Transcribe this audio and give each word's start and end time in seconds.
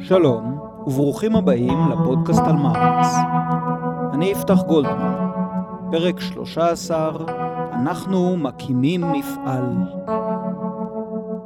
שלום, 0.00 0.58
וברוכים 0.86 1.36
הבאים 1.36 1.78
לפודקאסט 1.90 2.42
על 2.46 2.56
מרקס. 2.56 3.16
אני 4.14 4.26
יפתח 4.26 4.62
גולדמן, 4.66 5.30
פרק 5.90 6.20
13, 6.20 7.26
אנחנו 7.72 8.36
מקימים 8.36 9.00
מפעל. 9.12 9.76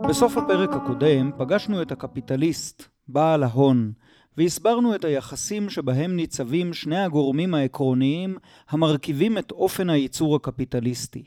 בסוף 0.09 0.37
הפרק 0.37 0.71
הקודם 0.73 1.31
פגשנו 1.37 1.83
את 1.83 1.93
הקפיטליסט, 1.93 2.83
בעל 3.09 3.43
ההון, 3.43 3.93
והסברנו 4.37 4.95
את 4.95 5.05
היחסים 5.05 5.71
שבהם 5.71 6.17
ניצבים 6.17 6.75
שני 6.75 6.99
הגורמים 6.99 7.55
העקרוניים 7.55 8.37
המרכיבים 8.69 9.39
את 9.39 9.51
אופן 9.51 9.91
הייצור 9.91 10.37
הקפיטליסטי. 10.37 11.25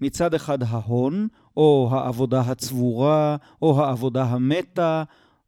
מצד 0.00 0.34
אחד 0.34 0.62
ההון, 0.62 1.28
או 1.56 1.88
העבודה 1.92 2.40
הצבורה, 2.40 3.36
או 3.62 3.82
העבודה 3.84 4.24
המתה, 4.24 5.02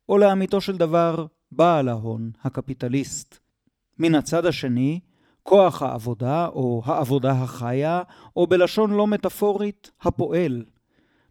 או 0.09 0.19
לאמיתו 0.19 0.61
של 0.61 0.77
דבר, 0.77 1.27
בעל 1.53 1.89
ההון, 1.89 2.31
הקפיטליסט. 2.45 3.39
מן 3.99 4.15
הצד 4.15 4.47
השני, 4.47 5.01
כוח 5.43 5.83
העבודה, 5.83 6.47
או 6.47 6.83
העבודה 6.85 7.33
החיה, 7.33 8.03
או 8.37 8.47
בלשון 8.47 8.91
לא 8.91 9.07
מטאפורית, 9.07 9.91
הפועל. 10.03 10.65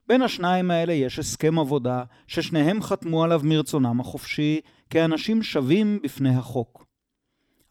בין 0.07 0.21
השניים 0.21 0.71
האלה 0.71 0.93
יש 0.93 1.19
הסכם 1.19 1.59
עבודה, 1.59 2.03
ששניהם 2.27 2.81
חתמו 2.81 3.23
עליו 3.23 3.41
מרצונם 3.43 3.99
החופשי, 3.99 4.59
כאנשים 4.91 5.43
שווים 5.43 5.99
בפני 6.03 6.35
החוק. 6.35 6.85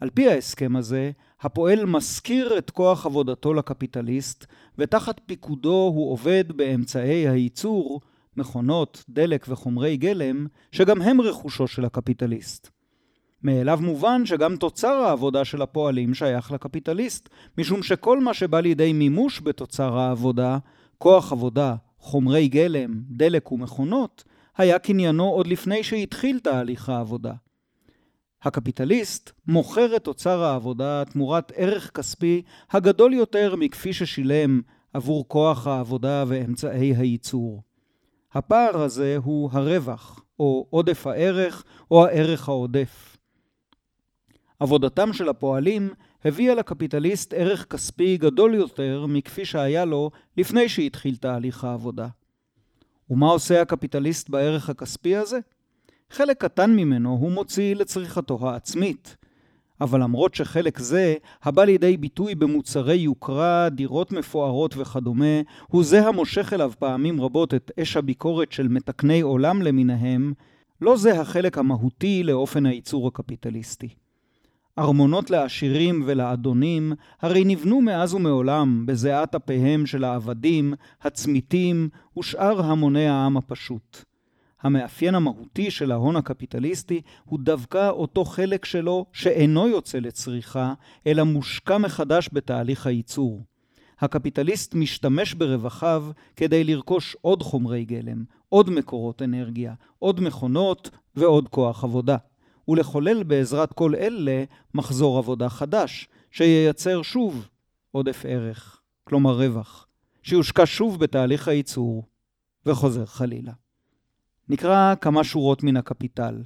על 0.01 0.11
פי 0.11 0.29
ההסכם 0.29 0.77
הזה, 0.77 1.11
הפועל 1.41 1.85
משכיר 1.85 2.59
את 2.59 2.71
כוח 2.71 3.07
עבודתו 3.07 3.55
לקפיטליסט, 3.55 4.47
ותחת 4.79 5.21
פיקודו 5.27 5.93
הוא 5.95 6.13
עובד 6.13 6.45
באמצעי 6.57 7.29
הייצור, 7.29 8.01
מכונות, 8.37 9.05
דלק 9.09 9.47
וחומרי 9.49 9.97
גלם, 9.97 10.47
שגם 10.73 11.03
הם 11.03 11.21
רכושו 11.21 11.67
של 11.67 11.85
הקפיטליסט. 11.85 12.69
מאליו 13.43 13.79
מובן 13.83 14.27
שגם 14.27 14.57
תוצר 14.57 14.95
העבודה 14.95 15.45
של 15.45 15.63
הפועלים 15.63 16.15
שייך 16.15 16.53
לקפיטליסט, 16.53 17.29
משום 17.59 17.83
שכל 17.83 18.21
מה 18.21 18.35
שבא 18.35 18.61
לידי 18.61 18.93
מימוש 18.93 19.41
בתוצר 19.41 19.99
העבודה, 19.99 20.59
כוח 20.99 21.33
עבודה, 21.33 21.75
חומרי 21.99 22.49
גלם, 22.49 23.03
דלק 23.11 23.53
ומכונות, 23.53 24.25
היה 24.61 24.79
קניינו 24.79 25.29
עוד 25.29 25.47
לפני 25.47 25.83
שהתחיל 25.83 26.39
תהליך 26.39 26.89
העבודה. 26.89 27.33
הקפיטליסט 28.43 29.31
מוכר 29.47 29.97
את 29.97 30.07
אוצר 30.07 30.43
העבודה 30.43 31.03
תמורת 31.05 31.53
ערך 31.57 31.91
כספי 31.95 32.43
הגדול 32.71 33.15
יותר 33.15 33.57
מכפי 33.57 33.93
ששילם 33.93 34.61
עבור 34.93 35.29
כוח 35.29 35.67
העבודה 35.67 36.25
ואמצעי 36.29 36.95
הייצור. 36.97 37.63
הפער 38.33 38.83
הזה 38.83 39.17
הוא 39.23 39.51
הרווח, 39.53 40.25
או 40.39 40.67
עודף 40.71 41.07
הערך, 41.07 41.65
או 41.91 42.07
הערך 42.07 42.49
העודף. 42.49 43.17
עבודתם 44.61 45.13
של 45.13 45.29
הפועלים 45.29 45.91
הביאה 46.25 46.55
לקפיטליסט 46.55 47.35
ערך 47.35 47.67
כספי 47.71 48.17
גדול 48.17 48.55
יותר 48.55 49.07
מכפי 49.09 49.45
שהיה 49.45 49.85
לו 49.85 50.11
לפני 50.37 50.69
שהתחיל 50.69 51.17
תהליך 51.17 51.65
העבודה. 51.65 52.09
ומה 53.11 53.31
עושה 53.31 53.63
הקפיטליסט 53.63 54.31
בערך 54.31 54.71
הכספי 54.71 55.17
הזה? 55.17 55.39
חלק 56.11 56.41
קטן 56.41 56.71
ממנו 56.71 57.11
הוא 57.11 57.33
מוציא 57.33 57.75
לצריכתו 57.75 58.49
העצמית. 58.49 59.17
אבל 59.81 60.03
למרות 60.03 60.35
שחלק 60.35 60.79
זה, 60.79 61.15
הבא 61.43 61.65
לידי 61.65 61.97
ביטוי 61.97 62.35
במוצרי 62.35 62.95
יוקרה, 62.95 63.69
דירות 63.69 64.13
מפוארות 64.13 64.77
וכדומה, 64.77 65.41
הוא 65.69 65.85
זה 65.85 66.07
המושך 66.07 66.53
אליו 66.53 66.73
פעמים 66.79 67.21
רבות 67.21 67.55
את 67.55 67.71
אש 67.81 67.97
הביקורת 67.97 68.53
של 68.53 68.69
מתקני 68.69 69.21
עולם 69.21 69.63
למיניהם, 69.63 70.33
לא 70.81 70.97
זה 70.97 71.21
החלק 71.21 71.59
המהותי 71.59 72.23
לאופן 72.23 72.67
הייצור 72.67 73.09
הקפיטליסטי. 73.09 73.89
ארמונות 74.81 75.31
לעשירים 75.31 76.03
ולאדונים 76.07 76.93
הרי 77.21 77.45
נבנו 77.45 77.81
מאז 77.81 78.15
ומעולם 78.15 78.87
בזיעת 78.87 79.35
אפיהם 79.35 79.87
של 79.87 80.05
העבדים, 80.05 80.75
הצמיתים 81.03 81.89
ושאר 82.19 82.63
המוני 82.63 83.09
העם 83.09 83.37
הפשוט. 83.37 84.05
המאפיין 84.63 85.15
המהותי 85.15 85.71
של 85.71 85.93
ההון 85.93 86.17
הקפיטליסטי 86.17 87.01
הוא 87.25 87.39
דווקא 87.43 87.89
אותו 87.89 88.25
חלק 88.25 88.65
שלו 88.65 89.07
שאינו 89.13 89.69
יוצא 89.69 89.99
לצריכה, 89.99 90.75
אלא 91.07 91.23
מושקע 91.23 91.79
מחדש 91.79 92.29
בתהליך 92.33 92.87
הייצור. 92.87 93.45
הקפיטליסט 94.01 94.75
משתמש 94.75 95.35
ברווחיו 95.35 96.05
כדי 96.37 96.65
לרכוש 96.65 97.17
עוד 97.21 97.43
חומרי 97.43 97.85
גלם, 97.85 98.25
עוד 98.49 98.71
מקורות 98.71 99.23
אנרגיה, 99.23 99.75
עוד 99.99 100.21
מכונות 100.21 100.91
ועוד 101.17 101.49
כוח 101.49 101.85
עבודה. 101.85 102.17
ולחולל 102.71 103.23
בעזרת 103.23 103.73
כל 103.73 103.95
אלה 103.95 104.45
מחזור 104.75 105.19
עבודה 105.19 105.49
חדש, 105.49 106.09
שייצר 106.31 107.03
שוב 107.03 107.49
עודף 107.91 108.23
ערך, 108.29 108.81
כלומר 109.05 109.33
רווח, 109.33 109.87
שיושקע 110.23 110.63
שוב 110.67 111.01
בתהליך 111.01 111.49
הייצור, 111.49 112.05
וחוזר 112.67 113.07
חלילה. 113.07 113.53
נקרא 114.49 114.95
כמה 115.01 115.25
שורות 115.25 115.63
מן 115.63 115.77
הקפיטל. 115.77 116.43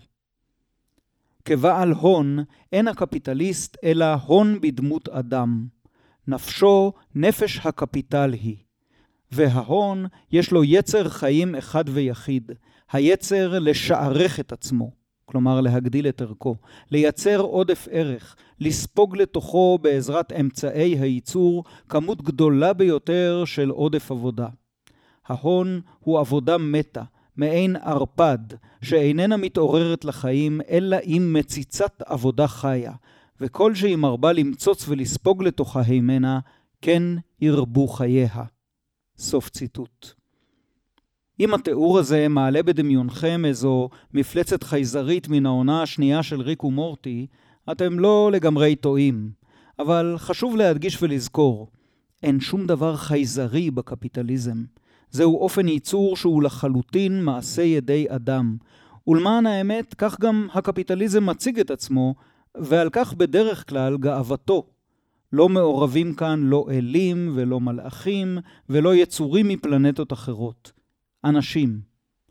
כבעל 1.44 1.92
הון, 1.92 2.38
אין 2.72 2.88
הקפיטליסט 2.88 3.76
אלא 3.84 4.14
הון 4.14 4.60
בדמות 4.60 5.08
אדם. 5.08 5.66
נפשו 6.28 6.92
נפש 7.14 7.66
הקפיטל 7.66 8.32
היא. 8.32 8.56
וההון 9.32 10.06
יש 10.32 10.52
לו 10.52 10.64
יצר 10.64 11.08
חיים 11.08 11.54
אחד 11.54 11.84
ויחיד, 11.88 12.52
היצר 12.92 13.58
לשערך 13.58 14.40
את 14.40 14.52
עצמו, 14.52 14.90
כלומר 15.24 15.60
להגדיל 15.60 16.08
את 16.08 16.20
ערכו, 16.20 16.56
לייצר 16.90 17.40
עודף 17.40 17.88
ערך, 17.90 18.36
לספוג 18.60 19.16
לתוכו 19.16 19.78
בעזרת 19.82 20.32
אמצעי 20.32 20.98
הייצור 20.98 21.64
כמות 21.88 22.22
גדולה 22.22 22.72
ביותר 22.72 23.42
של 23.46 23.70
עודף 23.70 24.10
עבודה. 24.10 24.48
ההון 25.26 25.80
הוא 26.00 26.18
עבודה 26.18 26.58
מתה, 26.58 27.02
מעין 27.36 27.76
ערפד, 27.76 28.38
שאיננה 28.82 29.36
מתעוררת 29.36 30.04
לחיים, 30.04 30.60
אלא 30.68 30.96
עם 31.02 31.32
מציצת 31.32 32.02
עבודה 32.06 32.48
חיה, 32.48 32.92
וכל 33.40 33.74
שהיא 33.74 33.96
מרבה 33.96 34.32
למצוץ 34.32 34.88
ולספוג 34.88 35.42
לתוכה 35.42 35.80
הימנה, 35.80 36.40
כן 36.82 37.02
ירבו 37.40 37.88
חייה. 37.88 38.44
סוף 39.18 39.48
ציטוט. 39.48 40.23
אם 41.40 41.54
התיאור 41.54 41.98
הזה 41.98 42.28
מעלה 42.28 42.62
בדמיונכם 42.62 43.44
איזו 43.44 43.88
מפלצת 44.14 44.62
חייזרית 44.62 45.28
מן 45.28 45.46
העונה 45.46 45.82
השנייה 45.82 46.22
של 46.22 46.40
ריק 46.40 46.64
ומורטי, 46.64 47.26
אתם 47.72 47.98
לא 47.98 48.30
לגמרי 48.32 48.76
טועים. 48.76 49.30
אבל 49.78 50.14
חשוב 50.18 50.56
להדגיש 50.56 51.02
ולזכור, 51.02 51.68
אין 52.22 52.40
שום 52.40 52.66
דבר 52.66 52.96
חייזרי 52.96 53.70
בקפיטליזם. 53.70 54.64
זהו 55.10 55.38
אופן 55.38 55.68
ייצור 55.68 56.16
שהוא 56.16 56.42
לחלוטין 56.42 57.24
מעשה 57.24 57.62
ידי 57.62 58.06
אדם. 58.08 58.56
ולמען 59.06 59.46
האמת, 59.46 59.94
כך 59.94 60.20
גם 60.20 60.48
הקפיטליזם 60.52 61.26
מציג 61.26 61.60
את 61.60 61.70
עצמו, 61.70 62.14
ועל 62.56 62.88
כך 62.92 63.14
בדרך 63.14 63.68
כלל 63.68 63.96
גאוותו. 63.96 64.66
לא 65.32 65.48
מעורבים 65.48 66.14
כאן 66.14 66.40
לא 66.40 66.66
אלים 66.70 67.32
ולא 67.34 67.60
מלאכים 67.60 68.38
ולא 68.68 68.94
יצורים 68.94 69.48
מפלנטות 69.48 70.12
אחרות. 70.12 70.72
אנשים. 71.24 71.80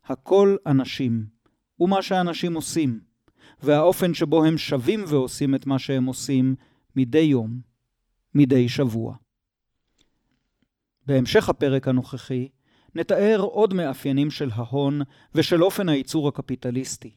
הכל 0.05 0.55
אנשים. 0.65 1.25
ומה 1.79 2.01
שאנשים 2.01 2.53
עושים. 2.53 2.99
והאופן 3.63 4.13
שבו 4.13 4.45
הם 4.45 4.57
שווים 4.57 5.03
ועושים 5.07 5.55
את 5.55 5.65
מה 5.65 5.79
שהם 5.79 6.05
עושים 6.05 6.55
מדי 6.95 7.19
יום, 7.19 7.59
מדי 8.35 8.69
שבוע. 8.69 9.15
בהמשך 11.05 11.49
הפרק 11.49 11.87
הנוכחי 11.87 12.47
נתאר 12.95 13.39
עוד 13.39 13.73
מאפיינים 13.73 14.31
של 14.31 14.49
ההון 14.53 15.01
ושל 15.35 15.63
אופן 15.63 15.89
הייצור 15.89 16.27
הקפיטליסטי. 16.27 17.15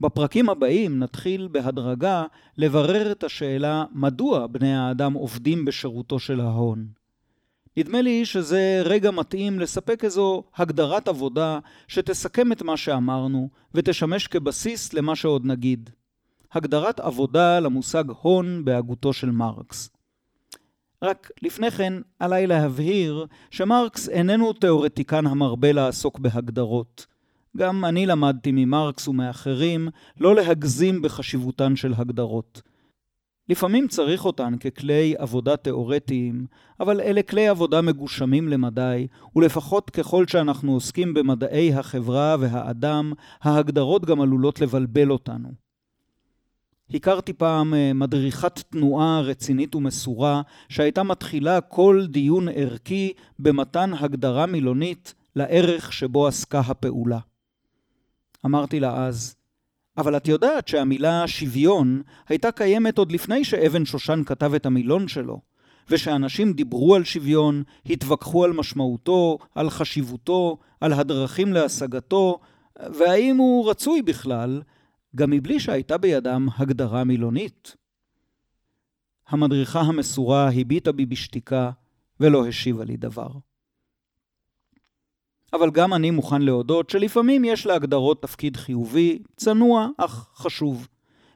בפרקים 0.00 0.50
הבאים 0.50 0.98
נתחיל 0.98 1.48
בהדרגה 1.52 2.24
לברר 2.56 3.12
את 3.12 3.24
השאלה 3.24 3.84
מדוע 3.92 4.46
בני 4.46 4.76
האדם 4.76 5.12
עובדים 5.12 5.64
בשירותו 5.64 6.18
של 6.18 6.40
ההון. 6.40 6.86
נדמה 7.76 8.00
לי 8.02 8.24
שזה 8.24 8.82
רגע 8.84 9.10
מתאים 9.10 9.60
לספק 9.60 10.04
איזו 10.04 10.42
הגדרת 10.56 11.08
עבודה 11.08 11.58
שתסכם 11.88 12.52
את 12.52 12.62
מה 12.62 12.76
שאמרנו 12.76 13.48
ותשמש 13.74 14.26
כבסיס 14.26 14.92
למה 14.92 15.16
שעוד 15.16 15.46
נגיד. 15.46 15.90
הגדרת 16.52 17.00
עבודה 17.00 17.60
למושג 17.60 18.04
הון 18.20 18.64
בהגותו 18.64 19.12
של 19.12 19.30
מרקס. 19.30 19.90
רק 21.02 21.30
לפני 21.42 21.70
כן 21.70 21.92
עליי 22.18 22.46
להבהיר 22.46 23.26
שמרקס 23.50 24.08
איננו 24.08 24.52
תאורטיקן 24.52 25.26
המרבה 25.26 25.72
לעסוק 25.72 26.18
בהגדרות. 26.18 27.06
גם 27.56 27.84
אני 27.84 28.06
למדתי 28.06 28.52
ממרקס 28.52 29.08
ומאחרים 29.08 29.88
לא 30.20 30.34
להגזים 30.34 31.02
בחשיבותן 31.02 31.76
של 31.76 31.94
הגדרות. 31.96 32.62
לפעמים 33.48 33.88
צריך 33.88 34.24
אותן 34.24 34.54
ככלי 34.58 35.14
עבודה 35.18 35.56
תאורטיים, 35.56 36.46
אבל 36.80 37.00
אלה 37.00 37.22
כלי 37.22 37.48
עבודה 37.48 37.80
מגושמים 37.80 38.48
למדי, 38.48 39.06
ולפחות 39.36 39.90
ככל 39.90 40.26
שאנחנו 40.26 40.72
עוסקים 40.72 41.14
במדעי 41.14 41.74
החברה 41.74 42.36
והאדם, 42.40 43.12
ההגדרות 43.42 44.04
גם 44.04 44.20
עלולות 44.20 44.60
לבלבל 44.60 45.10
אותנו. 45.10 45.48
הכרתי 46.94 47.32
פעם 47.32 47.74
אה, 47.74 47.92
מדריכת 47.92 48.58
תנועה 48.58 49.20
רצינית 49.20 49.74
ומסורה, 49.74 50.42
שהייתה 50.68 51.02
מתחילה 51.02 51.60
כל 51.60 52.06
דיון 52.08 52.48
ערכי 52.48 53.12
במתן 53.38 53.94
הגדרה 53.94 54.46
מילונית 54.46 55.14
לערך 55.36 55.92
שבו 55.92 56.26
עסקה 56.26 56.60
הפעולה. 56.60 57.18
אמרתי 58.46 58.80
לה 58.80 59.06
אז, 59.06 59.36
אבל 59.96 60.16
את 60.16 60.28
יודעת 60.28 60.68
שהמילה 60.68 61.28
שוויון 61.28 62.02
הייתה 62.28 62.52
קיימת 62.52 62.98
עוד 62.98 63.12
לפני 63.12 63.44
שאבן 63.44 63.84
שושן 63.84 64.22
כתב 64.26 64.54
את 64.54 64.66
המילון 64.66 65.08
שלו, 65.08 65.40
ושאנשים 65.90 66.52
דיברו 66.52 66.94
על 66.94 67.04
שוויון, 67.04 67.62
התווכחו 67.86 68.44
על 68.44 68.52
משמעותו, 68.52 69.38
על 69.54 69.70
חשיבותו, 69.70 70.58
על 70.80 70.92
הדרכים 70.92 71.52
להשגתו, 71.52 72.40
והאם 72.78 73.36
הוא 73.36 73.70
רצוי 73.70 74.02
בכלל, 74.02 74.62
גם 75.16 75.30
מבלי 75.30 75.60
שהייתה 75.60 75.98
בידם 75.98 76.48
הגדרה 76.56 77.04
מילונית. 77.04 77.76
המדריכה 79.28 79.80
המסורה 79.80 80.50
הביטה 80.50 80.92
בי 80.92 81.06
בשתיקה 81.06 81.70
ולא 82.20 82.46
השיבה 82.46 82.84
לי 82.84 82.96
דבר. 82.96 83.28
אבל 85.52 85.70
גם 85.70 85.94
אני 85.94 86.10
מוכן 86.10 86.42
להודות 86.42 86.90
שלפעמים 86.90 87.44
יש 87.44 87.66
להגדרות 87.66 88.22
תפקיד 88.22 88.56
חיובי, 88.56 89.18
צנוע 89.36 89.88
אך 89.98 90.28
חשוב. 90.34 90.88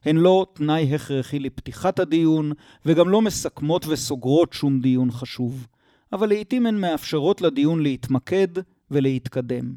הן 0.04 0.16
לא 0.16 0.46
תנאי 0.52 0.94
הכרחי 0.94 1.38
לפתיחת 1.38 1.98
הדיון, 1.98 2.52
וגם 2.86 3.08
לא 3.08 3.22
מסכמות 3.22 3.86
וסוגרות 3.86 4.52
שום 4.52 4.80
דיון 4.80 5.10
חשוב. 5.10 5.66
אבל 6.12 6.28
לעיתים 6.28 6.66
הן 6.66 6.80
מאפשרות 6.80 7.40
לדיון 7.40 7.82
להתמקד 7.82 8.48
ולהתקדם. 8.90 9.74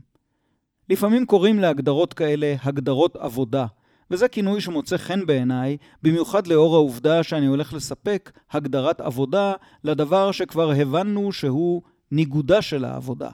לפעמים 0.90 1.26
קוראים 1.26 1.60
להגדרות 1.60 2.14
כאלה 2.14 2.56
הגדרות 2.64 3.16
עבודה, 3.16 3.66
וזה 4.12 4.28
כינוי 4.28 4.62
שמוצא 4.62 4.98
חן 4.98 5.26
בעיניי, 5.26 5.78
במיוחד 6.04 6.48
לאור 6.48 6.76
העובדה 6.76 7.24
שאני 7.24 7.46
הולך 7.46 7.74
לספק 7.74 8.32
הגדרת 8.52 9.02
עבודה 9.02 9.54
לדבר 9.84 10.32
שכבר 10.32 10.72
הבנו 10.72 11.32
שהוא 11.32 11.82
ניגודה 12.12 12.62
של 12.62 12.86
העבודה. 12.86 13.30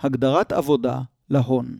הגדרת 0.00 0.52
עבודה 0.52 1.00
להון. 1.30 1.78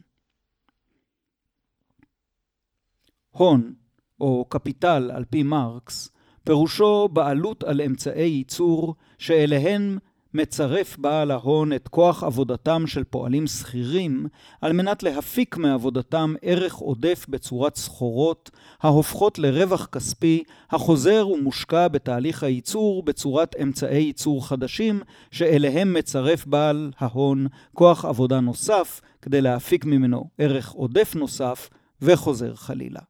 הון, 3.31 3.75
או 4.21 4.45
קפיטל 4.49 5.11
על 5.15 5.25
פי 5.25 5.43
מרקס, 5.43 6.11
פירושו 6.45 7.09
בעלות 7.09 7.65
על 7.65 7.81
אמצעי 7.81 8.29
ייצור 8.29 8.95
שאליהן 9.19 9.99
מצרף 10.35 10.99
בעל 10.99 11.31
ההון 11.31 11.73
את 11.73 11.89
כוח 11.89 12.25
עבודתם 12.25 12.87
של 12.87 13.05
פועלים 13.05 13.47
שכירים 13.47 14.27
על 14.61 14.73
מנת 14.73 15.03
להפיק 15.03 15.57
מעבודתם 15.57 16.35
ערך 16.43 16.75
עודף 16.75 17.27
בצורת 17.29 17.77
סחורות 17.77 18.51
ההופכות 18.81 19.39
לרווח 19.39 19.87
כספי 19.87 20.43
החוזר 20.71 21.29
ומושקע 21.29 21.89
בתהליך 21.89 22.43
הייצור 22.43 23.03
בצורת 23.03 23.57
אמצעי 23.63 24.03
ייצור 24.03 24.49
חדשים 24.49 25.01
שאליהם 25.31 25.95
מצרף 25.95 26.47
בעל 26.47 26.93
ההון 26.99 27.47
כוח 27.75 28.05
עבודה 28.05 28.41
נוסף 28.41 29.01
כדי 29.23 29.41
להפיק 29.41 29.85
ממנו 29.85 30.31
ערך 30.39 30.71
עודף 30.71 31.13
נוסף 31.17 31.69
וחוזר 32.03 32.55
חלילה. 32.55 33.01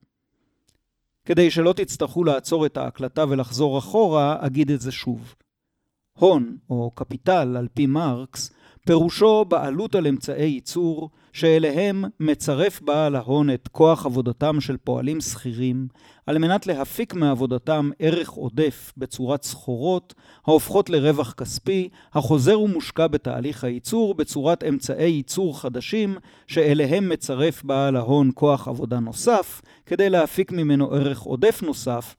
כדי 1.24 1.50
שלא 1.50 1.72
תצטרכו 1.72 2.24
לעצור 2.24 2.66
את 2.66 2.76
ההקלטה 2.76 3.24
ולחזור 3.28 3.78
אחורה, 3.78 4.36
אגיד 4.40 4.70
את 4.70 4.80
זה 4.80 4.92
שוב. 4.92 5.34
הון 6.18 6.56
או 6.70 6.90
קפיטל 6.94 7.56
על 7.58 7.68
פי 7.74 7.86
מרקס, 7.86 8.50
פירושו 8.86 9.44
בעלות 9.44 9.94
על 9.94 10.06
אמצעי 10.06 10.48
ייצור, 10.48 11.10
שאליהם 11.32 12.04
מצרף 12.20 12.82
בעל 12.82 13.16
ההון 13.16 13.50
את 13.50 13.68
כוח 13.68 14.06
עבודתם 14.06 14.60
של 14.60 14.76
פועלים 14.76 15.20
שכירים, 15.20 15.88
על 16.26 16.38
מנת 16.38 16.66
להפיק 16.66 17.14
מעבודתם 17.14 17.90
ערך 17.98 18.28
עודף 18.28 18.92
בצורת 18.96 19.42
סחורות, 19.42 20.14
ההופכות 20.46 20.90
לרווח 20.90 21.32
כספי, 21.32 21.88
החוזר 22.12 22.60
ומושקע 22.60 23.06
בתהליך 23.06 23.64
הייצור 23.64 24.14
בצורת 24.14 24.64
אמצעי 24.64 25.10
ייצור 25.10 25.60
חדשים, 25.60 26.16
שאליהם 26.46 27.08
מצרף 27.08 27.64
בעל 27.64 27.96
ההון 27.96 28.30
כוח 28.34 28.68
עבודה 28.68 29.00
נוסף, 29.00 29.62
כדי 29.86 30.10
להפיק 30.10 30.52
ממנו 30.52 30.92
ערך 30.92 31.20
עודף 31.20 31.62
נוסף, 31.62 32.16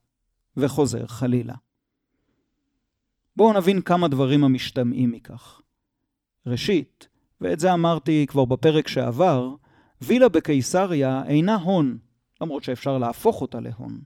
וחוזר 0.57 1.07
חלילה. 1.07 1.53
בואו 3.35 3.53
נבין 3.53 3.81
כמה 3.81 4.07
דברים 4.07 4.43
המשתמעים 4.43 5.11
מכך. 5.11 5.61
ראשית, 6.45 7.07
ואת 7.41 7.59
זה 7.59 7.73
אמרתי 7.73 8.25
כבר 8.29 8.45
בפרק 8.45 8.87
שעבר, 8.87 9.55
וילה 10.01 10.29
בקיסריה 10.29 11.23
אינה 11.27 11.55
הון, 11.55 11.97
למרות 12.41 12.63
שאפשר 12.63 12.97
להפוך 12.97 13.41
אותה 13.41 13.59
להון. 13.59 13.99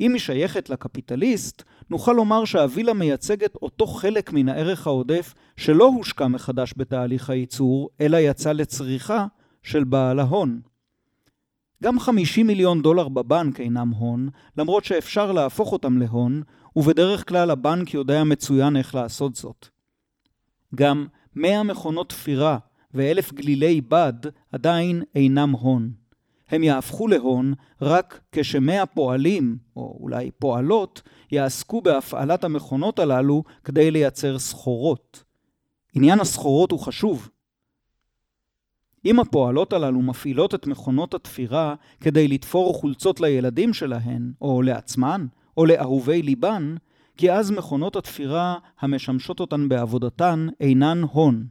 אם 0.00 0.12
היא 0.12 0.20
שייכת 0.20 0.70
לקפיטליסט, 0.70 1.62
נוכל 1.90 2.12
לומר 2.12 2.44
שהווילה 2.44 2.92
מייצגת 2.92 3.54
אותו 3.54 3.86
חלק 3.86 4.32
מן 4.32 4.48
הערך 4.48 4.86
העודף 4.86 5.34
שלא 5.56 5.84
הושקע 5.84 6.28
מחדש 6.28 6.74
בתהליך 6.76 7.30
הייצור, 7.30 7.90
אלא 8.00 8.16
יצא 8.16 8.52
לצריכה 8.52 9.26
של 9.62 9.84
בעל 9.84 10.18
ההון. 10.18 10.60
גם 11.82 12.00
50 12.00 12.46
מיליון 12.46 12.82
דולר 12.82 13.08
בבנק 13.08 13.60
אינם 13.60 13.90
הון, 13.90 14.28
למרות 14.56 14.84
שאפשר 14.84 15.32
להפוך 15.32 15.72
אותם 15.72 15.98
להון, 15.98 16.42
ובדרך 16.76 17.28
כלל 17.28 17.50
הבנק 17.50 17.94
יודע 17.94 18.24
מצוין 18.24 18.76
איך 18.76 18.94
לעשות 18.94 19.34
זאת. 19.34 19.68
גם 20.74 21.06
100 21.36 21.62
מכונות 21.62 22.08
תפירה 22.08 22.58
ואלף 22.94 23.32
גלילי 23.32 23.80
בד 23.80 24.12
עדיין 24.52 25.02
אינם 25.14 25.50
הון. 25.50 25.90
הם 26.48 26.62
יהפכו 26.62 27.08
להון 27.08 27.54
רק 27.82 28.20
כשמאה 28.32 28.86
פועלים, 28.86 29.56
או 29.76 29.98
אולי 30.00 30.30
פועלות, 30.30 31.02
יעסקו 31.32 31.80
בהפעלת 31.80 32.44
המכונות 32.44 32.98
הללו 32.98 33.44
כדי 33.64 33.90
לייצר 33.90 34.38
סחורות. 34.38 35.24
עניין 35.94 36.20
הסחורות 36.20 36.70
הוא 36.70 36.80
חשוב. 36.80 37.28
אם 39.04 39.20
הפועלות 39.20 39.72
הללו 39.72 40.02
מפעילות 40.02 40.54
את 40.54 40.66
מכונות 40.66 41.14
התפירה 41.14 41.74
כדי 42.00 42.28
לתפור 42.28 42.74
חולצות 42.74 43.20
לילדים 43.20 43.74
שלהן, 43.74 44.32
או 44.40 44.62
לעצמן, 44.62 45.26
או 45.56 45.66
לאהובי 45.66 46.22
ליבן, 46.22 46.74
כי 47.16 47.32
אז 47.32 47.50
מכונות 47.50 47.96
התפירה 47.96 48.58
המשמשות 48.80 49.40
אותן 49.40 49.68
בעבודתן 49.68 50.46
אינן 50.60 51.02
הון, 51.12 51.46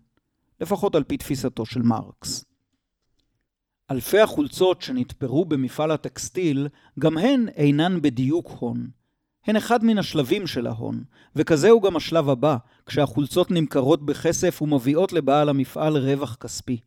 לפחות 0.62 0.96
על 0.96 1.04
פי 1.04 1.18
תפיסתו 1.18 1.66
של 1.66 1.82
מרקס. 1.82 2.46
אלפי 3.92 4.20
החולצות 4.20 4.82
שנתפרו 4.82 5.46
במפעל 5.46 5.92
הטקסטיל, 5.92 6.68
גם 7.00 7.18
הן 7.18 7.48
אינן 7.56 8.02
בדיוק 8.02 8.48
הון. 8.60 8.88
הן 9.46 9.56
אחד 9.56 9.84
מן 9.84 9.98
השלבים 9.98 10.48
של 10.48 10.68
ההון, 10.68 11.04
וכזהו 11.36 11.82
גם 11.82 11.96
השלב 11.96 12.30
הבא, 12.30 12.58
כשהחולצות 12.86 13.52
נמכרות 13.52 14.06
בכסף 14.06 14.62
ומביאות 14.62 15.14
לבעל 15.14 15.50
המפעל 15.50 15.98
רווח 15.98 16.36
כספי. 16.36 16.80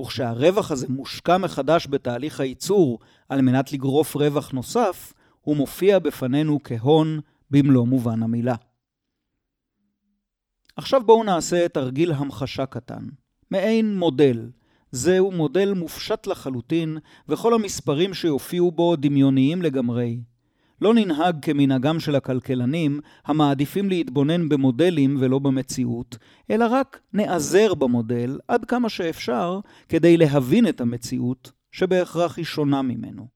וכשהרווח 0.00 0.70
הזה 0.70 0.86
מושקע 0.88 1.38
מחדש 1.38 1.86
בתהליך 1.90 2.40
הייצור 2.40 2.98
על 3.28 3.40
מנת 3.40 3.72
לגרוף 3.72 4.16
רווח 4.16 4.52
נוסף, 4.52 5.12
הוא 5.40 5.56
מופיע 5.56 5.98
בפנינו 5.98 6.58
כהון 6.64 7.20
במלוא 7.50 7.86
מובן 7.86 8.22
המילה. 8.22 8.54
עכשיו 10.76 11.02
בואו 11.06 11.24
נעשה 11.24 11.68
תרגיל 11.68 12.12
המחשה 12.12 12.66
קטן. 12.66 13.08
מעין 13.50 13.98
מודל. 13.98 14.50
זהו 14.90 15.30
מודל 15.30 15.72
מופשט 15.72 16.26
לחלוטין, 16.26 16.98
וכל 17.28 17.54
המספרים 17.54 18.14
שיופיעו 18.14 18.70
בו 18.70 18.96
דמיוניים 18.96 19.62
לגמרי. 19.62 20.16
לא 20.80 20.94
ננהג 20.94 21.36
כמנהגם 21.42 22.00
של 22.00 22.14
הכלכלנים, 22.14 23.00
המעדיפים 23.24 23.88
להתבונן 23.88 24.48
במודלים 24.48 25.16
ולא 25.20 25.38
במציאות, 25.38 26.18
אלא 26.50 26.66
רק 26.70 27.00
נעזר 27.12 27.74
במודל 27.74 28.38
עד 28.48 28.64
כמה 28.64 28.88
שאפשר 28.88 29.60
כדי 29.88 30.16
להבין 30.16 30.68
את 30.68 30.80
המציאות, 30.80 31.52
שבהכרח 31.72 32.36
היא 32.36 32.44
שונה 32.44 32.82
ממנו. 32.82 33.26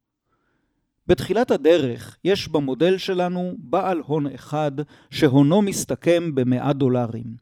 בתחילת 1.07 1.51
הדרך 1.51 2.17
יש 2.25 2.49
במודל 2.49 2.99
שלנו 2.99 3.55
בעל 3.59 4.03
הון 4.07 4.27
אחד 4.27 4.73
שהונו 5.11 5.63
מסתכם 5.63 6.35
במאה 6.35 6.73
דולרים. 6.73 7.37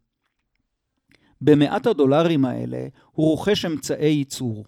במאת 1.40 1.86
הדולרים 1.86 2.44
האלה 2.44 2.86
הוא 3.12 3.26
רוכש 3.26 3.64
אמצעי 3.64 4.12
ייצור. 4.12 4.64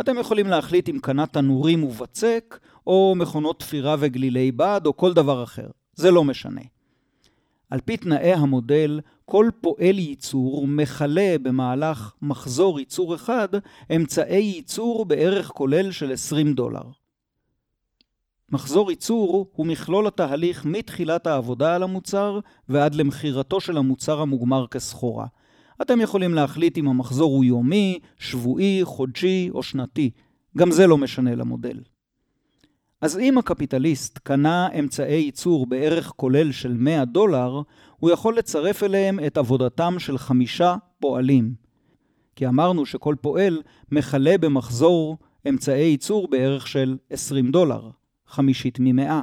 אתם 0.00 0.18
יכולים 0.18 0.46
להחליט 0.46 0.88
אם 0.88 0.98
קנה 1.02 1.26
תנורים 1.26 1.84
ובצק, 1.84 2.58
או 2.86 3.14
מכונות 3.16 3.60
תפירה 3.60 3.96
וגלילי 3.98 4.52
בד, 4.52 4.80
או 4.86 4.96
כל 4.96 5.12
דבר 5.12 5.42
אחר. 5.42 5.66
זה 5.94 6.10
לא 6.10 6.24
משנה. 6.24 6.60
על 7.70 7.80
פי 7.80 7.96
תנאי 7.96 8.32
המודל, 8.32 9.00
כל 9.24 9.48
פועל 9.60 9.98
ייצור 9.98 10.66
מכלה 10.66 11.36
במהלך 11.42 12.14
מחזור 12.22 12.78
ייצור 12.78 13.14
אחד 13.14 13.48
אמצעי 13.96 14.42
ייצור 14.42 15.04
בערך 15.04 15.48
כולל 15.48 15.90
של 15.90 16.12
20 16.12 16.52
דולר. 16.52 16.82
מחזור 18.52 18.90
ייצור 18.90 19.46
הוא 19.52 19.66
מכלול 19.66 20.06
התהליך 20.06 20.64
מתחילת 20.64 21.26
העבודה 21.26 21.74
על 21.74 21.82
המוצר 21.82 22.40
ועד 22.68 22.94
למכירתו 22.94 23.60
של 23.60 23.76
המוצר 23.76 24.20
המוגמר 24.20 24.66
כסחורה. 24.66 25.26
אתם 25.82 26.00
יכולים 26.00 26.34
להחליט 26.34 26.78
אם 26.78 26.88
המחזור 26.88 27.32
הוא 27.32 27.44
יומי, 27.44 27.98
שבועי, 28.18 28.80
חודשי 28.84 29.50
או 29.54 29.62
שנתי. 29.62 30.10
גם 30.56 30.70
זה 30.70 30.86
לא 30.86 30.98
משנה 30.98 31.34
למודל. 31.34 31.80
אז 33.00 33.18
אם 33.18 33.38
הקפיטליסט 33.38 34.18
קנה 34.18 34.68
אמצעי 34.78 35.20
ייצור 35.20 35.66
בערך 35.66 36.12
כולל 36.16 36.52
של 36.52 36.72
100 36.72 37.04
דולר, 37.04 37.62
הוא 37.96 38.10
יכול 38.10 38.38
לצרף 38.38 38.82
אליהם 38.82 39.18
את 39.26 39.36
עבודתם 39.36 39.94
של 39.98 40.18
חמישה 40.18 40.74
פועלים. 41.00 41.54
כי 42.36 42.46
אמרנו 42.46 42.86
שכל 42.86 43.14
פועל 43.20 43.62
מכלה 43.92 44.38
במחזור 44.38 45.18
אמצעי 45.48 45.84
ייצור 45.84 46.28
בערך 46.28 46.66
של 46.66 46.96
20 47.10 47.50
דולר, 47.50 47.90
חמישית 48.26 48.76
ממאה. 48.80 49.20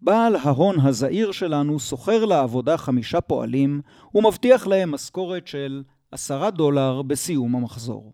בעל 0.00 0.36
ההון 0.36 0.80
הזעיר 0.80 1.32
שלנו 1.32 1.78
שוכר 1.80 2.24
לעבודה 2.24 2.76
חמישה 2.76 3.20
פועלים 3.20 3.80
ומבטיח 4.14 4.66
להם 4.66 4.90
משכורת 4.90 5.46
של 5.46 5.82
עשרה 6.10 6.50
דולר 6.50 7.02
בסיום 7.02 7.56
המחזור. 7.56 8.12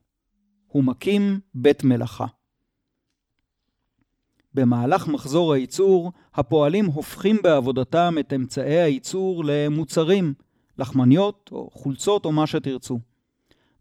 הוא 0.66 0.84
מקים 0.84 1.40
בית 1.54 1.84
מלאכה. 1.84 2.26
במהלך 4.54 5.08
מחזור 5.08 5.52
הייצור, 5.52 6.12
הפועלים 6.34 6.86
הופכים 6.86 7.36
בעבודתם 7.42 8.14
את 8.20 8.32
אמצעי 8.32 8.80
הייצור 8.80 9.44
למוצרים, 9.44 10.34
לחמניות 10.78 11.50
או 11.52 11.70
חולצות 11.72 12.24
או 12.24 12.32
מה 12.32 12.46
שתרצו. 12.46 12.98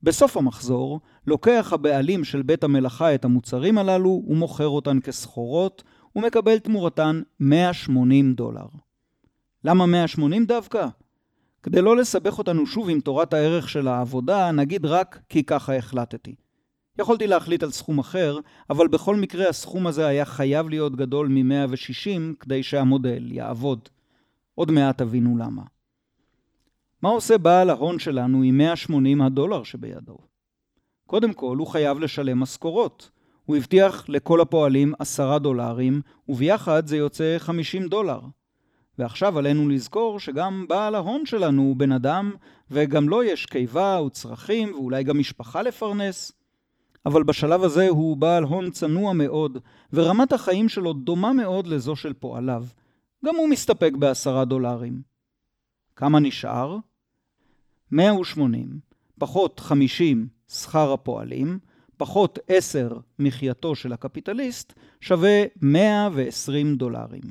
בסוף 0.03 0.37
המחזור, 0.37 0.99
לוקח 1.27 1.73
הבעלים 1.73 2.23
של 2.23 2.41
בית 2.41 2.63
המלאכה 2.63 3.15
את 3.15 3.25
המוצרים 3.25 3.77
הללו 3.77 4.23
ומוכר 4.27 4.67
אותן 4.67 4.99
כסחורות, 4.99 5.83
ומקבל 6.15 6.59
תמורתן 6.59 7.21
180 7.39 8.33
דולר. 8.33 8.65
למה 9.63 9.85
180 9.85 10.45
דווקא? 10.45 10.87
כדי 11.63 11.81
לא 11.81 11.97
לסבך 11.97 12.37
אותנו 12.37 12.65
שוב 12.65 12.89
עם 12.89 12.99
תורת 12.99 13.33
הערך 13.33 13.69
של 13.69 13.87
העבודה, 13.87 14.51
נגיד 14.51 14.85
רק 14.85 15.19
כי 15.29 15.43
ככה 15.43 15.75
החלטתי. 15.75 16.35
יכולתי 16.99 17.27
להחליט 17.27 17.63
על 17.63 17.71
סכום 17.71 17.99
אחר, 17.99 18.39
אבל 18.69 18.87
בכל 18.87 19.15
מקרה 19.15 19.49
הסכום 19.49 19.87
הזה 19.87 20.07
היה 20.07 20.25
חייב 20.25 20.69
להיות 20.69 20.95
גדול 20.95 21.27
מ-160 21.27 22.35
כדי 22.39 22.63
שהמודל 22.63 23.31
יעבוד. 23.31 23.89
עוד 24.55 24.71
מעט 24.71 24.97
תבינו 24.97 25.37
למה. 25.37 25.61
מה 27.01 27.09
עושה 27.09 27.37
בעל 27.37 27.69
ההון 27.69 27.99
שלנו 27.99 28.41
עם 28.41 28.57
180 28.57 29.21
הדולר 29.21 29.63
שבידו? 29.63 30.17
קודם 31.05 31.33
כל, 31.33 31.57
הוא 31.57 31.67
חייב 31.67 31.99
לשלם 31.99 32.39
משכורות. 32.39 33.09
הוא 33.45 33.55
הבטיח 33.55 34.09
לכל 34.09 34.41
הפועלים 34.41 34.93
10 34.99 35.37
דולרים, 35.37 36.01
וביחד 36.29 36.87
זה 36.87 36.97
יוצא 36.97 37.35
50 37.37 37.87
דולר. 37.87 38.19
ועכשיו 38.99 39.39
עלינו 39.39 39.69
לזכור 39.69 40.19
שגם 40.19 40.65
בעל 40.69 40.95
ההון 40.95 41.25
שלנו 41.25 41.61
הוא 41.61 41.75
בן 41.75 41.91
אדם, 41.91 42.31
וגם 42.71 43.09
לו 43.09 43.23
יש 43.23 43.45
קיבה 43.45 44.01
וצרכים, 44.01 44.73
ואולי 44.73 45.03
גם 45.03 45.19
משפחה 45.19 45.61
לפרנס. 45.61 46.36
אבל 47.07 47.23
בשלב 47.23 47.63
הזה 47.63 47.87
הוא 47.87 48.17
בעל 48.17 48.43
הון 48.43 48.71
צנוע 48.71 49.13
מאוד, 49.13 49.57
ורמת 49.93 50.33
החיים 50.33 50.69
שלו 50.69 50.93
דומה 50.93 51.33
מאוד 51.33 51.67
לזו 51.67 51.95
של 51.95 52.13
פועליו. 52.13 52.65
גם 53.25 53.35
הוא 53.35 53.49
מסתפק 53.49 53.91
בעשרה 53.99 54.45
דולרים. 54.45 55.01
כמה 55.95 56.19
נשאר? 56.19 56.77
180, 57.91 58.79
פחות 59.19 59.59
50 59.59 60.27
שכר 60.49 60.93
הפועלים, 60.93 61.59
פחות 61.97 62.39
10 62.47 62.99
מחייתו 63.19 63.75
של 63.75 63.93
הקפיטליסט, 63.93 64.73
שווה 65.01 65.43
120 65.61 66.75
דולרים. 66.75 67.23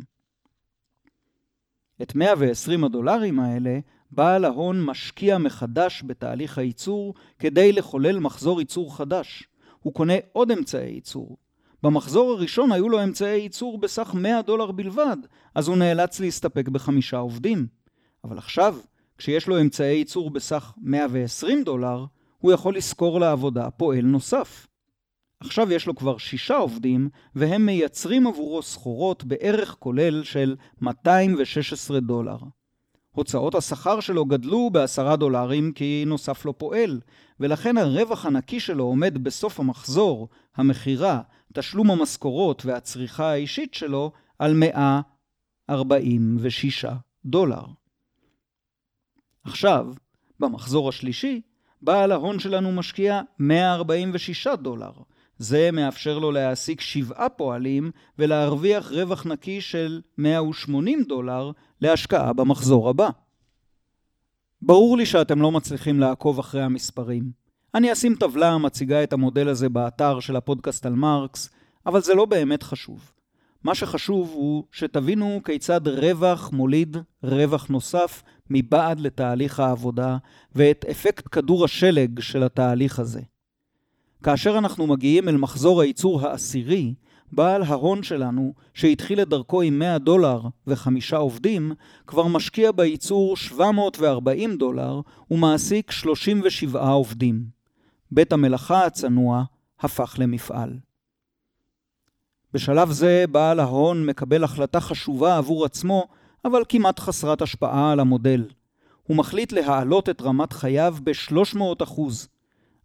את 2.03 2.15
120 2.15 2.85
הדולרים 2.85 3.41
האלה, 3.41 3.79
בעל 4.11 4.45
ההון 4.45 4.85
משקיע 4.85 5.39
מחדש 5.39 6.03
בתהליך 6.07 6.59
הייצור 6.59 7.15
כדי 7.39 7.73
לחולל 7.73 8.19
מחזור 8.19 8.61
ייצור 8.61 8.97
חדש. 8.97 9.49
הוא 9.87 9.95
קונה 9.95 10.15
עוד 10.33 10.51
אמצעי 10.51 10.91
ייצור. 10.91 11.37
במחזור 11.83 12.33
הראשון 12.33 12.73
היו 12.73 12.89
לו 12.89 13.05
אמצעי 13.05 13.39
ייצור 13.39 13.79
בסך 13.79 14.15
100 14.15 14.43
דולר 14.43 14.73
בלבד, 14.73 15.17
אז 15.55 15.69
הוא 15.69 15.77
נאלץ 15.77 16.21
להסתפק 16.21 16.69
בחמישה 16.69 17.17
עובדים. 17.17 17.67
אבל 18.25 18.39
עכשיו, 18.39 18.77
כשיש 19.19 19.49
לו 19.49 19.61
אמצעי 19.61 19.97
ייצור 19.97 20.31
בסך 20.31 20.73
120 20.77 21.65
דולר, 21.65 22.05
הוא 22.39 22.53
יכול 22.53 22.77
לשכור 22.77 23.21
לעבודה 23.21 23.71
פועל 23.71 24.05
נוסף. 24.05 24.67
עכשיו 25.41 25.73
יש 25.73 25.87
לו 25.87 25.95
כבר 25.95 26.19
שישה 26.19 26.57
עובדים, 26.57 27.09
והם 27.35 27.67
מייצרים 27.67 28.27
עבורו 28.27 28.63
סחורות 28.63 29.25
בערך 29.25 29.77
כולל 29.79 30.23
של 30.25 30.57
216 30.81 32.01
דולר. 32.01 32.39
הוצאות 33.17 33.55
השכר 33.55 34.01
שלו 34.01 34.25
גדלו 34.25 34.71
בעשרה 34.71 35.17
דולרים 35.17 35.73
כי 35.73 36.05
נוסף 36.07 36.45
לו 36.45 36.59
פועל, 36.59 37.01
ולכן 37.41 37.77
הרווח 37.77 38.27
הנקי 38.27 38.61
שלו 38.61 38.85
עומד 38.85 39.25
בסוף 39.25 39.61
המחזור, 39.61 40.29
המכירה, 40.57 41.21
תשלום 41.53 41.91
המשכורות 41.91 42.65
והצריכה 42.65 43.31
האישית 43.31 43.75
שלו 43.75 44.13
על 44.39 44.55
146 44.55 46.85
דולר. 47.25 47.65
עכשיו, 49.45 49.87
במחזור 50.41 50.89
השלישי, 50.89 51.41
בעל 51.83 52.13
ההון 52.13 52.39
שלנו 52.39 52.73
משקיע 52.73 53.21
146 53.39 54.47
דולר. 54.47 54.93
זה 55.39 55.71
מאפשר 55.73 56.19
לו 56.19 56.33
להעסיק 56.33 56.81
שבעה 56.81 57.29
פועלים 57.29 57.91
ולהרוויח 58.19 58.93
רווח 58.93 59.27
נקי 59.27 59.61
של 59.61 60.01
180 60.19 61.05
דולר 61.09 61.51
להשקעה 61.81 62.33
במחזור 62.33 62.89
הבא. 62.89 63.09
ברור 64.63 64.97
לי 64.97 65.07
שאתם 65.07 65.43
לא 65.43 65.53
מצליחים 65.53 66.01
לעקוב 66.01 66.39
אחרי 66.39 66.63
המספרים. 66.63 67.31
אני 67.75 67.93
אשים 67.93 68.15
טבלה 68.15 68.53
המציגה 68.53 69.03
את 69.03 69.13
המודל 69.13 69.49
הזה 69.49 69.69
באתר 69.69 70.21
של 70.21 70.37
הפודקאסט 70.37 70.87
על 70.87 70.93
מרקס, 70.93 71.51
אבל 71.87 72.01
זה 72.01 72.15
לא 72.15 72.25
באמת 72.25 72.63
חשוב. 72.63 73.13
מה 73.65 73.75
שחשוב 73.75 74.31
הוא 74.35 74.65
שתבינו 74.73 75.41
כיצד 75.45 75.89
רווח 75.89 76.53
מוליד 76.53 76.97
רווח 77.23 77.67
נוסף 77.67 78.23
מבעד 78.51 79.01
לתהליך 79.01 79.61
העבודה 79.61 80.17
ואת 80.55 80.85
אפקט 80.91 81.29
כדור 81.33 81.65
השלג 81.65 82.21
של 82.21 82.43
התהליך 82.43 82.99
הזה. 82.99 83.21
כאשר 84.27 84.59
אנחנו 84.59 84.87
מגיעים 84.87 85.29
אל 85.29 85.37
מחזור 85.37 85.81
הייצור 85.81 86.27
העשירי, 86.27 86.95
בעל 87.33 87.63
ההון 87.63 88.03
שלנו, 88.03 88.55
שהתחיל 88.75 89.23
את 89.23 89.29
דרכו 89.29 89.63
עם 89.63 89.79
100 89.79 89.99
דולר 89.99 90.41
וחמישה 90.67 91.17
עובדים, 91.17 91.73
כבר 92.07 92.27
משקיע 92.27 92.73
בייצור 92.73 93.37
740 93.37 94.57
דולר 94.57 95.01
ומעסיק 95.31 95.91
37 95.91 96.89
עובדים. 96.89 97.45
בית 98.11 98.33
המלאכה 98.33 98.87
הצנוע 98.87 99.45
הפך 99.81 100.17
למפעל. 100.19 100.79
בשלב 102.55 102.91
זה 102.91 103.25
בעל 103.31 103.61
ההון 103.61 104.07
מקבל 104.07 104.45
החלטה 104.45 104.81
חשובה 104.81 105.37
עבור 105.37 105.65
עצמו, 105.65 106.07
אבל 106.45 106.63
כמעט 106.69 107.01
חסרת 107.01 107.43
השפעה 107.43 107.93
על 107.93 108.01
המודל. 108.01 108.45
הוא 109.03 109.17
מחליט 109.17 109.53
להעלות 109.53 110.09
את 110.09 110.23
רמת 110.23 110.53
חייו 110.53 110.97
ב-300 111.05 111.85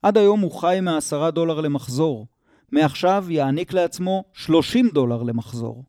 עד 0.01 0.17
היום 0.17 0.39
הוא 0.39 0.51
חי 0.51 0.79
מ-10 0.81 1.31
דולר 1.31 1.61
למחזור. 1.61 2.27
מעכשיו 2.71 3.25
יעניק 3.29 3.73
לעצמו 3.73 4.23
30 4.33 4.89
דולר 4.93 5.23
למחזור. 5.23 5.83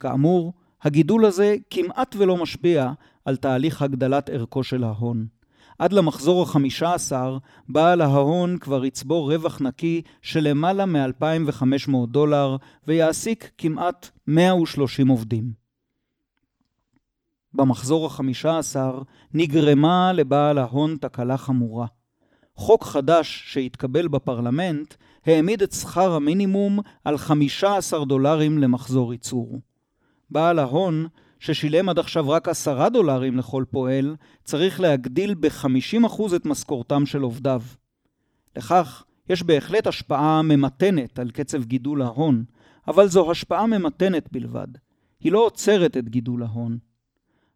כאמור, 0.00 0.52
הגידול 0.82 1.24
הזה 1.24 1.56
כמעט 1.70 2.16
ולא 2.18 2.36
משפיע 2.36 2.92
על 3.24 3.36
תהליך 3.36 3.82
הגדלת 3.82 4.28
ערכו 4.28 4.64
של 4.64 4.84
ההון. 4.84 5.26
עד 5.78 5.92
למחזור 5.92 6.42
החמישה 6.42 6.94
עשר, 6.94 7.38
בעל 7.68 8.00
ההון 8.00 8.58
כבר 8.58 8.84
יצבור 8.84 9.32
רווח 9.32 9.60
נקי 9.60 10.02
של 10.22 10.40
למעלה 10.48 10.86
מ-2,500 10.86 11.92
דולר 12.08 12.56
ויעסיק 12.86 13.50
כמעט 13.58 14.10
130 14.26 15.08
עובדים. 15.08 15.52
במחזור 17.54 18.06
החמישה 18.06 18.58
עשר 18.58 19.02
נגרמה 19.34 20.12
לבעל 20.12 20.58
ההון 20.58 20.96
תקלה 21.00 21.36
חמורה. 21.36 21.86
חוק 22.58 22.84
חדש 22.84 23.42
שהתקבל 23.46 24.08
בפרלמנט 24.08 24.94
העמיד 25.26 25.62
את 25.62 25.72
שכר 25.72 26.12
המינימום 26.12 26.78
על 27.04 27.18
15 27.18 28.04
דולרים 28.04 28.58
למחזור 28.58 29.12
ייצור. 29.12 29.60
בעל 30.30 30.58
ההון, 30.58 31.06
ששילם 31.38 31.88
עד 31.88 31.98
עכשיו 31.98 32.30
רק 32.30 32.48
10 32.48 32.88
דולרים 32.88 33.36
לכל 33.36 33.64
פועל, 33.70 34.16
צריך 34.44 34.80
להגדיל 34.80 35.34
ב-50% 35.34 36.36
את 36.36 36.46
משכורתם 36.46 37.06
של 37.06 37.22
עובדיו. 37.22 37.62
לכך 38.56 39.04
יש 39.28 39.42
בהחלט 39.42 39.86
השפעה 39.86 40.42
ממתנת 40.42 41.18
על 41.18 41.30
קצב 41.30 41.64
גידול 41.64 42.02
ההון, 42.02 42.44
אבל 42.88 43.08
זו 43.08 43.30
השפעה 43.30 43.66
ממתנת 43.66 44.32
בלבד. 44.32 44.68
היא 45.20 45.32
לא 45.32 45.38
עוצרת 45.46 45.96
את 45.96 46.08
גידול 46.08 46.42
ההון. 46.42 46.78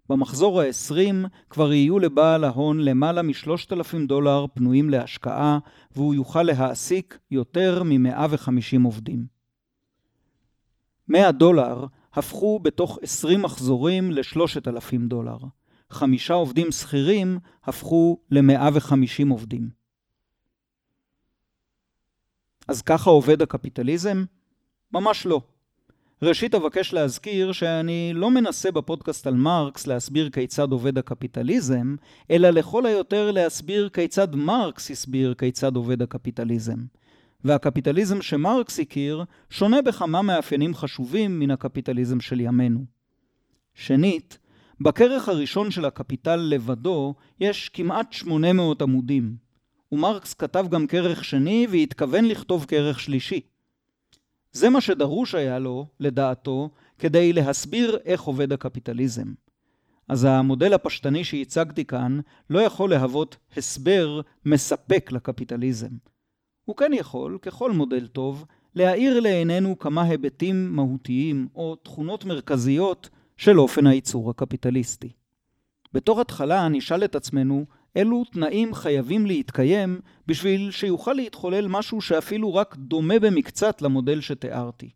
במחזור 0.09 0.61
ה-20 0.61 1.29
כבר 1.51 1.73
יהיו 1.73 1.99
לבעל 1.99 2.45
ההון 2.45 2.81
למעלה 2.81 3.23
מ-3,000 3.23 4.07
דולר 4.07 4.47
פנויים 4.55 4.91
להשקעה, 4.91 5.59
והוא 5.97 6.15
יוכל 6.15 6.43
להעסיק 6.43 7.19
יותר 7.31 7.83
מ-150 7.83 8.85
עובדים. 8.85 9.27
100 11.09 11.33
דולר 11.33 11.87
הפכו 12.13 12.59
בתוך 12.59 12.99
20 13.03 13.43
מחזורים 13.43 14.13
ל-3,000 14.13 14.97
דולר. 15.09 15.39
חמישה 15.91 16.35
עובדים 16.35 16.73
שכירים 16.73 17.39
הפכו 17.65 18.19
ל-150 18.31 19.31
עובדים. 19.31 19.71
אז 22.69 22.83
ככה 22.83 23.11
עובד 23.11 23.43
הקפיטליזם? 23.43 24.25
ממש 24.93 25.27
לא. 25.27 25.41
ראשית 26.25 26.55
אבקש 26.55 26.93
להזכיר 26.93 27.53
שאני 27.53 28.13
לא 28.15 28.31
מנסה 28.31 28.71
בפודקאסט 28.71 29.27
על 29.27 29.35
מרקס 29.35 29.87
להסביר 29.87 30.31
כיצד 30.31 30.73
עובד 30.73 30.99
הקפיטליזם, 30.99 31.97
אלא 32.31 32.51
לכל 32.51 32.87
היותר 32.87 33.31
להסביר 33.31 33.89
כיצד 33.89 34.35
מרקס 34.35 34.91
הסביר 34.91 35.35
כיצד 35.35 35.77
עובד 35.77 36.03
הקפיטליזם. 36.03 36.77
והקפיטליזם 37.45 38.23
שמרקס 38.23 38.81
הכיר 38.81 39.25
שונה 39.51 39.83
בכמה 39.83 40.23
מאפיינים 40.23 40.75
חשובים 40.75 41.39
מן 41.39 41.51
הקפיטליזם 41.51 42.21
של 42.21 42.41
ימינו. 42.41 42.85
שנית, 43.75 44.39
בכרך 44.81 45.29
הראשון 45.29 45.71
של 45.71 45.85
הקפיטל 45.85 46.37
לבדו 46.37 47.15
יש 47.41 47.69
כמעט 47.69 48.13
800 48.13 48.83
עמודים, 48.83 49.37
ומרקס 49.93 50.35
כתב 50.35 50.67
גם 50.71 50.87
כרך 50.87 51.25
שני 51.25 51.67
והתכוון 51.71 52.25
לכתוב 52.25 52.65
כרך 52.69 53.01
שלישי. 53.01 53.41
זה 54.53 54.71
מה 54.71 54.81
שדרוש 54.81 55.35
היה 55.35 55.59
לו, 55.59 55.87
לדעתו, 56.01 56.71
כדי 56.99 57.33
להסביר 57.33 57.99
איך 58.05 58.23
עובד 58.23 58.53
הקפיטליזם. 58.53 59.33
אז 60.09 60.25
המודל 60.25 60.75
הפשטני 60.75 61.25
שהצגתי 61.25 61.85
כאן 61.85 62.21
לא 62.51 62.61
יכול 62.61 62.91
להוות 62.91 63.37
הסבר 63.57 64.21
מספק 64.47 65.13
לקפיטליזם. 65.13 65.91
הוא 66.65 66.77
כן 66.77 66.91
יכול, 66.95 67.39
ככל 67.43 67.73
מודל 67.73 68.07
טוב, 68.07 68.45
להאיר 68.75 69.21
לעינינו 69.21 69.79
כמה 69.79 70.03
היבטים 70.03 70.77
מהותיים 70.77 71.49
או 71.55 71.77
תכונות 71.77 72.25
מרכזיות 72.25 73.11
של 73.37 73.61
אופן 73.61 73.87
הייצור 73.87 74.31
הקפיטליסטי. 74.31 75.13
בתור 75.93 76.21
התחלה 76.21 76.69
נשאל 76.69 77.05
את 77.05 77.15
עצמנו 77.15 77.65
אילו 77.97 78.25
תנאים 78.25 78.75
חייבים 78.75 79.27
להתקיים 79.27 80.01
בשביל 80.27 80.71
שיוכל 80.71 81.13
להתחולל 81.13 81.69
משהו 81.69 82.01
שאפילו 82.01 82.55
רק 82.55 82.77
דומה 82.77 83.19
במקצת 83.19 83.83
למודל 83.83 84.21
שתיארתי. 84.21 84.91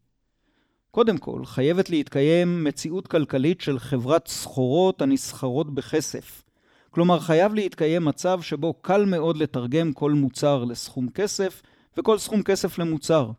קודם 0.90 1.18
כל, 1.18 1.44
חייבת 1.44 1.90
להתקיים 1.90 2.64
מציאות 2.64 3.06
כלכלית 3.06 3.60
של 3.60 3.78
חברת 3.78 4.28
סחורות 4.28 5.02
הנסחרות 5.02 5.74
בכסף. 5.74 6.42
כלומר, 6.90 7.20
חייב 7.20 7.54
להתקיים 7.54 8.04
מצב 8.04 8.42
שבו 8.42 8.74
קל 8.74 9.04
מאוד 9.04 9.36
לתרגם 9.36 9.92
כל 9.92 10.12
מוצר 10.12 10.64
לסכום 10.64 11.08
כסף 11.10 11.62
וכל 11.96 12.18
סכום 12.18 12.42
כסף 12.42 12.78
למוצר. 12.78 13.30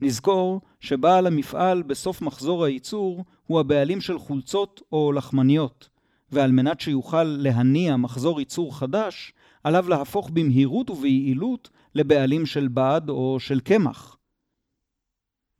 נזכור 0.00 0.60
שבעל 0.80 1.26
המפעל 1.26 1.82
בסוף 1.82 2.22
מחזור 2.22 2.64
הייצור 2.64 3.24
הוא 3.46 3.60
הבעלים 3.60 4.00
של 4.00 4.18
חולצות 4.18 4.82
או 4.92 5.12
לחמניות. 5.12 5.88
ועל 6.34 6.52
מנת 6.52 6.80
שיוכל 6.80 7.22
להניע 7.22 7.96
מחזור 7.96 8.40
ייצור 8.40 8.78
חדש, 8.78 9.32
עליו 9.64 9.88
להפוך 9.88 10.30
במהירות 10.30 10.90
וביעילות 10.90 11.70
לבעלים 11.94 12.46
של 12.46 12.68
בד 12.68 13.02
או 13.08 13.36
של 13.40 13.60
קמח. 13.60 14.16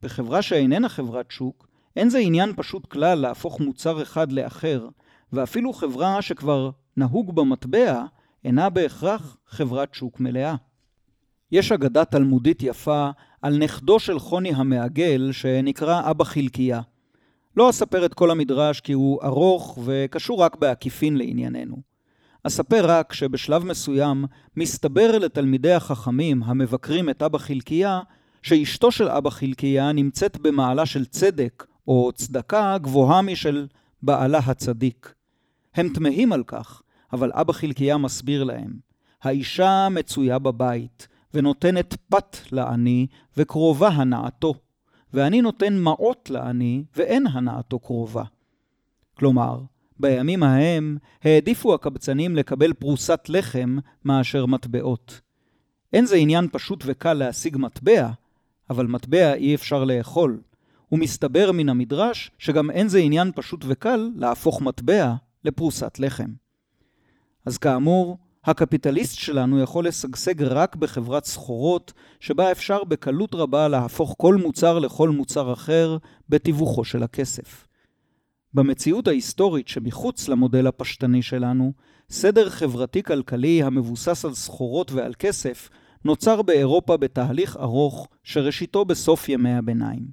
בחברה 0.01 0.41
שאיננה 0.41 0.89
חברת 0.89 1.31
שוק, 1.31 1.67
אין 1.95 2.09
זה 2.09 2.17
עניין 2.17 2.53
פשוט 2.55 2.85
כלל 2.85 3.19
להפוך 3.19 3.59
מוצר 3.59 4.01
אחד 4.01 4.31
לאחר, 4.31 4.87
ואפילו 5.33 5.73
חברה 5.73 6.21
שכבר 6.21 6.69
נהוג 6.97 7.35
במטבע, 7.35 8.05
אינה 8.43 8.69
בהכרח 8.69 9.37
חברת 9.47 9.93
שוק 9.93 10.19
מלאה. 10.19 10.55
יש 11.51 11.71
אגדה 11.71 12.05
תלמודית 12.05 12.63
יפה 12.63 13.09
על 13.41 13.57
נכדו 13.57 13.99
של 13.99 14.19
חוני 14.19 14.53
המעגל 14.53 15.31
שנקרא 15.31 16.09
אבא 16.09 16.23
חלקיה. 16.23 16.81
לא 17.57 17.69
אספר 17.69 18.05
את 18.05 18.13
כל 18.13 18.31
המדרש 18.31 18.79
כי 18.79 18.93
הוא 18.93 19.23
ארוך 19.23 19.79
וקשור 19.85 20.41
רק 20.41 20.55
בעקיפין 20.55 21.17
לענייננו. 21.17 21.77
אספר 22.43 22.85
רק 22.85 23.13
שבשלב 23.13 23.65
מסוים 23.65 24.25
מסתבר 24.57 25.17
לתלמידי 25.17 25.73
החכמים 25.73 26.43
המבקרים 26.43 27.09
את 27.09 27.21
אבא 27.21 27.37
חלקיה, 27.37 27.99
שאשתו 28.41 28.91
של 28.91 29.07
אבא 29.07 29.29
חלקיה 29.29 29.91
נמצאת 29.91 30.37
במעלה 30.37 30.85
של 30.85 31.05
צדק 31.05 31.65
או 31.87 32.11
צדקה 32.15 32.77
גבוהה 32.77 33.21
משל 33.21 33.67
בעלה 34.01 34.37
הצדיק. 34.37 35.13
הם 35.75 35.89
תמהים 35.93 36.33
על 36.33 36.43
כך, 36.43 36.81
אבל 37.13 37.31
אבא 37.33 37.53
חלקיה 37.53 37.97
מסביר 37.97 38.43
להם. 38.43 38.73
האישה 39.23 39.87
מצויה 39.91 40.39
בבית, 40.39 41.07
ונותנת 41.33 41.95
פת 42.09 42.37
לעני, 42.51 43.07
וקרובה 43.37 43.87
הנעתו. 43.87 44.53
ואני 45.13 45.41
נותן 45.41 45.77
מעות 45.77 46.29
לעני, 46.29 46.83
ואין 46.95 47.27
הנאתו 47.27 47.79
קרובה. 47.79 48.23
כלומר, 49.17 49.59
בימים 49.99 50.43
ההם 50.43 50.97
העדיפו 51.23 51.73
הקבצנים 51.73 52.35
לקבל 52.35 52.73
פרוסת 52.73 53.19
לחם 53.29 53.77
מאשר 54.05 54.45
מטבעות. 54.45 55.21
אין 55.93 56.05
זה 56.05 56.15
עניין 56.15 56.47
פשוט 56.51 56.83
וקל 56.85 57.13
להשיג 57.13 57.57
מטבע, 57.57 58.09
אבל 58.69 58.87
מטבע 58.87 59.33
אי 59.33 59.55
אפשר 59.55 59.83
לאכול. 59.83 60.41
ומסתבר 60.91 61.51
מן 61.51 61.69
המדרש 61.69 62.31
שגם 62.37 62.71
אין 62.71 62.87
זה 62.87 62.99
עניין 62.99 63.31
פשוט 63.35 63.65
וקל 63.67 64.09
להפוך 64.15 64.61
מטבע 64.61 65.13
לפרוסת 65.43 65.99
לחם. 65.99 66.29
אז 67.45 67.57
כאמור, 67.57 68.17
הקפיטליסט 68.45 69.15
שלנו 69.15 69.61
יכול 69.61 69.87
לשגשג 69.87 70.43
רק 70.43 70.75
בחברת 70.75 71.25
סחורות, 71.25 71.93
שבה 72.19 72.51
אפשר 72.51 72.83
בקלות 72.83 73.35
רבה 73.35 73.67
להפוך 73.67 74.15
כל 74.17 74.35
מוצר 74.35 74.79
לכל 74.79 75.09
מוצר 75.09 75.53
אחר 75.53 75.97
בתיווכו 76.29 76.83
של 76.83 77.03
הכסף. 77.03 77.67
במציאות 78.53 79.07
ההיסטורית 79.07 79.67
שמחוץ 79.67 80.27
למודל 80.27 80.67
הפשטני 80.67 81.21
שלנו, 81.21 81.73
סדר 82.09 82.49
חברתי-כלכלי 82.49 83.63
המבוסס 83.63 84.25
על 84.25 84.33
סחורות 84.33 84.91
ועל 84.91 85.13
כסף 85.19 85.69
נוצר 86.05 86.41
באירופה 86.41 86.97
בתהליך 86.97 87.57
ארוך 87.57 88.07
שראשיתו 88.23 88.85
בסוף 88.85 89.29
ימי 89.29 89.53
הביניים. 89.53 90.05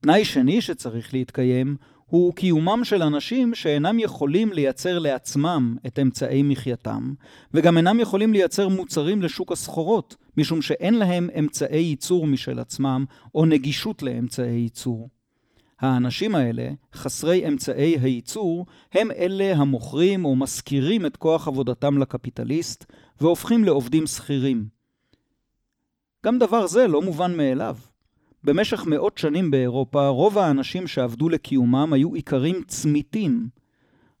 תנאי 0.00 0.24
שני 0.24 0.60
שצריך 0.60 1.14
להתקיים 1.14 1.76
הוא 2.10 2.34
קיומם 2.34 2.80
של 2.84 3.02
אנשים 3.02 3.54
שאינם 3.54 3.98
יכולים 3.98 4.52
לייצר 4.52 4.98
לעצמם 4.98 5.76
את 5.86 5.98
אמצעי 5.98 6.42
מחייתם, 6.42 7.14
וגם 7.54 7.76
אינם 7.76 8.00
יכולים 8.00 8.32
לייצר 8.32 8.68
מוצרים 8.68 9.22
לשוק 9.22 9.52
הסחורות, 9.52 10.16
משום 10.36 10.62
שאין 10.62 10.94
להם 10.94 11.28
אמצעי 11.38 11.82
ייצור 11.82 12.26
משל 12.26 12.58
עצמם, 12.58 13.04
או 13.34 13.44
נגישות 13.46 14.02
לאמצעי 14.02 14.58
ייצור. 14.58 15.08
האנשים 15.80 16.34
האלה, 16.34 16.70
חסרי 16.94 17.48
אמצעי 17.48 17.98
הייצור, 17.98 18.66
הם 18.92 19.10
אלה 19.10 19.52
המוכרים 19.56 20.24
או 20.24 20.36
משכירים 20.36 21.06
את 21.06 21.16
כוח 21.16 21.48
עבודתם 21.48 21.98
לקפיטליסט, 21.98 22.84
והופכים 23.20 23.64
לעובדים 23.64 24.06
שכירים. 24.06 24.68
גם 26.26 26.38
דבר 26.38 26.66
זה 26.66 26.86
לא 26.86 27.02
מובן 27.02 27.36
מאליו. 27.36 27.76
במשך 28.46 28.86
מאות 28.86 29.18
שנים 29.18 29.50
באירופה, 29.50 30.08
רוב 30.08 30.38
האנשים 30.38 30.86
שעבדו 30.86 31.28
לקיומם 31.28 31.92
היו 31.92 32.14
איכרים 32.14 32.62
צמיתים. 32.66 33.48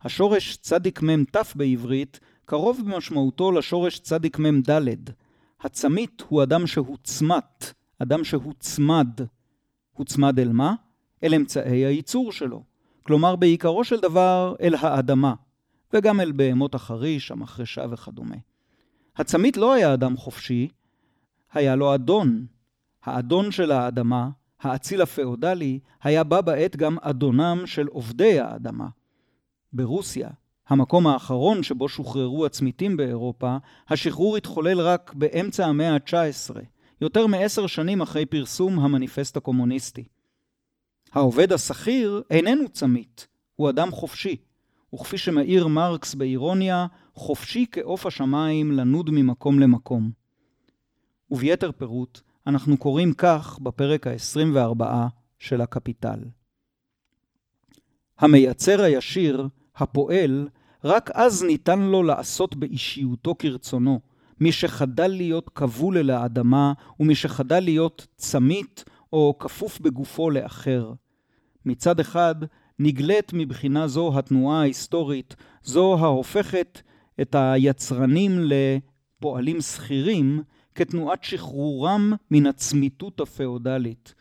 השורש 0.02 0.56
צדיק 0.56 1.02
מ"ם 1.02 1.24
ת' 1.24 1.36
בעברית 1.54 2.20
קרוב 2.44 2.80
במשמעותו 2.84 3.52
לשורש 3.52 3.98
צדיק 3.98 4.38
מ"ם 4.38 4.60
ד'. 4.60 4.90
הצמית 5.60 6.22
הוא 6.28 6.42
אדם 6.42 6.66
שהוצמת, 6.66 7.72
אדם 7.98 8.24
שהוצמד. 8.24 9.08
הוצמד 9.92 10.38
אל 10.38 10.52
מה? 10.52 10.74
אל 11.24 11.34
אמצעי 11.34 11.84
הייצור 11.84 12.32
שלו. 12.32 12.62
כלומר, 13.02 13.36
בעיקרו 13.36 13.84
של 13.84 14.00
דבר, 14.00 14.54
אל 14.60 14.74
האדמה, 14.80 15.34
וגם 15.92 16.20
אל 16.20 16.32
בהמות 16.32 16.74
החריש, 16.74 17.30
המחרשה 17.30 17.84
וכדומה. 17.90 18.36
הצמית 19.16 19.56
לא 19.56 19.72
היה 19.72 19.94
אדם 19.94 20.16
חופשי, 20.16 20.68
היה 21.52 21.76
לו 21.76 21.94
אדון, 21.94 22.46
האדון 23.06 23.50
של 23.50 23.72
האדמה, 23.72 24.28
האציל 24.60 25.02
הפאודלי, 25.02 25.80
היה 26.02 26.24
בה 26.24 26.40
בעת 26.40 26.76
גם 26.76 26.96
אדונם 27.00 27.62
של 27.66 27.86
עובדי 27.86 28.40
האדמה. 28.40 28.88
ברוסיה, 29.72 30.30
המקום 30.68 31.06
האחרון 31.06 31.62
שבו 31.62 31.88
שוחררו 31.88 32.46
הצמיתים 32.46 32.96
באירופה, 32.96 33.56
השחרור 33.88 34.36
התחולל 34.36 34.80
רק 34.80 35.14
באמצע 35.14 35.66
המאה 35.66 35.94
ה-19, 35.94 36.56
יותר 37.00 37.26
מעשר 37.26 37.66
שנים 37.66 38.02
אחרי 38.02 38.26
פרסום 38.26 38.78
המניפסט 38.78 39.36
הקומוניסטי. 39.36 40.04
העובד 41.12 41.52
השכיר 41.52 42.22
איננו 42.30 42.68
צמית, 42.68 43.26
הוא 43.56 43.70
אדם 43.70 43.90
חופשי, 43.90 44.36
וכפי 44.94 45.18
שמאיר 45.18 45.66
מרקס 45.66 46.14
באירוניה, 46.14 46.86
חופשי 47.14 47.66
כעוף 47.72 48.06
השמיים 48.06 48.72
לנוד 48.72 49.10
ממקום 49.12 49.60
למקום. 49.60 50.10
וביתר 51.30 51.72
פירוט, 51.72 52.20
אנחנו 52.46 52.76
קוראים 52.76 53.12
כך 53.12 53.58
בפרק 53.62 54.06
ה-24 54.06 54.84
של 55.38 55.60
הקפיטל. 55.60 56.18
המייצר 58.18 58.82
הישיר, 58.82 59.48
הפועל, 59.76 60.48
רק 60.84 61.10
אז 61.14 61.42
ניתן 61.42 61.80
לו 61.80 62.02
לעשות 62.02 62.56
באישיותו 62.56 63.34
כרצונו, 63.38 64.00
מי 64.40 64.52
שחדל 64.52 65.08
להיות 65.08 65.50
כבול 65.54 65.98
אל 65.98 66.10
האדמה, 66.10 66.72
ומי 67.00 67.14
שחדל 67.14 67.60
להיות 67.60 68.06
צמית 68.16 68.84
או 69.12 69.36
כפוף 69.38 69.80
בגופו 69.80 70.30
לאחר. 70.30 70.92
מצד 71.64 72.00
אחד, 72.00 72.34
נגלית 72.78 73.32
מבחינה 73.32 73.88
זו 73.88 74.18
התנועה 74.18 74.60
ההיסטורית, 74.60 75.36
זו 75.62 75.98
ההופכת 75.98 76.80
את 77.20 77.34
היצרנים 77.38 78.38
לפועלים 78.42 79.60
שכירים, 79.60 80.42
כתנועת 80.76 81.24
שחרורם 81.24 82.12
מן 82.30 82.46
הצמיתות 82.46 83.20
הפאודלית. 83.20 84.14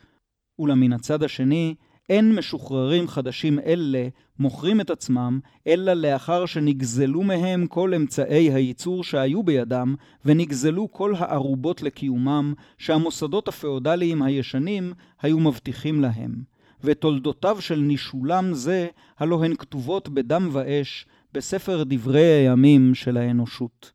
אולם 0.59 0.79
מן 0.79 0.93
הצד 0.93 1.23
השני, 1.23 1.75
אין 2.09 2.35
משוחררים 2.35 3.07
חדשים 3.07 3.59
אלה 3.59 4.07
מוכרים 4.39 4.81
את 4.81 4.89
עצמם, 4.89 5.39
אלא 5.67 5.93
לאחר 5.93 6.45
שנגזלו 6.45 7.23
מהם 7.23 7.67
כל 7.67 7.93
אמצעי 7.93 8.53
הייצור 8.53 9.03
שהיו 9.03 9.43
בידם, 9.43 9.95
ונגזלו 10.25 10.91
כל 10.91 11.13
הערובות 11.17 11.81
לקיומם, 11.81 12.53
שהמוסדות 12.77 13.47
הפאודליים 13.47 14.21
הישנים 14.21 14.93
היו 15.21 15.39
מבטיחים 15.39 16.01
להם. 16.01 16.43
ותולדותיו 16.83 17.61
של 17.61 17.79
נישולם 17.79 18.53
זה, 18.53 18.87
הלא 19.17 19.43
הן 19.43 19.55
כתובות 19.55 20.09
בדם 20.09 20.49
ואש, 20.51 21.05
בספר 21.33 21.83
דברי 21.83 22.25
הימים 22.25 22.95
של 22.95 23.17
האנושות. 23.17 23.91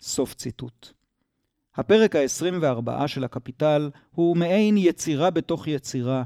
סוף 0.00 0.34
ציטוט. 0.34 0.97
הפרק 1.78 2.16
ה-24 2.16 3.06
של 3.06 3.24
הקפיטל 3.24 3.90
הוא 4.14 4.36
מעין 4.36 4.76
יצירה 4.76 5.30
בתוך 5.30 5.68
יצירה, 5.68 6.22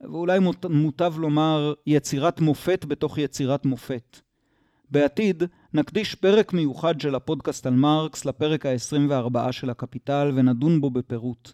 ואולי 0.00 0.38
מוטב 0.70 1.14
לומר 1.18 1.74
יצירת 1.86 2.40
מופת 2.40 2.84
בתוך 2.88 3.18
יצירת 3.18 3.66
מופת. 3.66 4.20
בעתיד 4.90 5.42
נקדיש 5.74 6.14
פרק 6.14 6.52
מיוחד 6.52 7.00
של 7.00 7.14
הפודקאסט 7.14 7.66
על 7.66 7.74
מרקס 7.74 8.24
לפרק 8.24 8.66
ה-24 8.66 9.52
של 9.52 9.70
הקפיטל 9.70 10.32
ונדון 10.34 10.80
בו 10.80 10.90
בפירוט. 10.90 11.52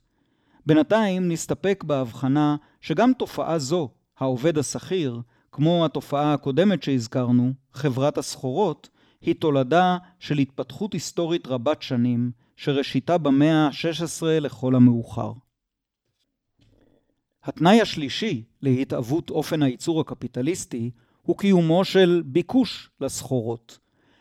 בינתיים 0.66 1.28
נסתפק 1.28 1.84
בהבחנה 1.86 2.56
שגם 2.80 3.12
תופעה 3.18 3.58
זו, 3.58 3.90
העובד 4.18 4.58
השכיר, 4.58 5.20
כמו 5.52 5.84
התופעה 5.84 6.34
הקודמת 6.34 6.82
שהזכרנו, 6.82 7.52
חברת 7.72 8.18
הסחורות, 8.18 8.88
היא 9.20 9.34
תולדה 9.34 9.96
של 10.18 10.38
התפתחות 10.38 10.92
היסטורית 10.92 11.46
רבת 11.46 11.82
שנים, 11.82 12.30
שראשיתה 12.62 13.18
במאה 13.18 13.66
ה-16 13.66 14.26
לכל 14.40 14.74
המאוחר. 14.74 15.32
התנאי 17.44 17.80
השלישי 17.80 18.44
להתהוות 18.62 19.30
אופן 19.30 19.62
הייצור 19.62 20.00
הקפיטליסטי 20.00 20.90
הוא 21.22 21.38
קיומו 21.38 21.84
של 21.84 22.22
ביקוש 22.26 22.90
לסחורות. 23.00 23.78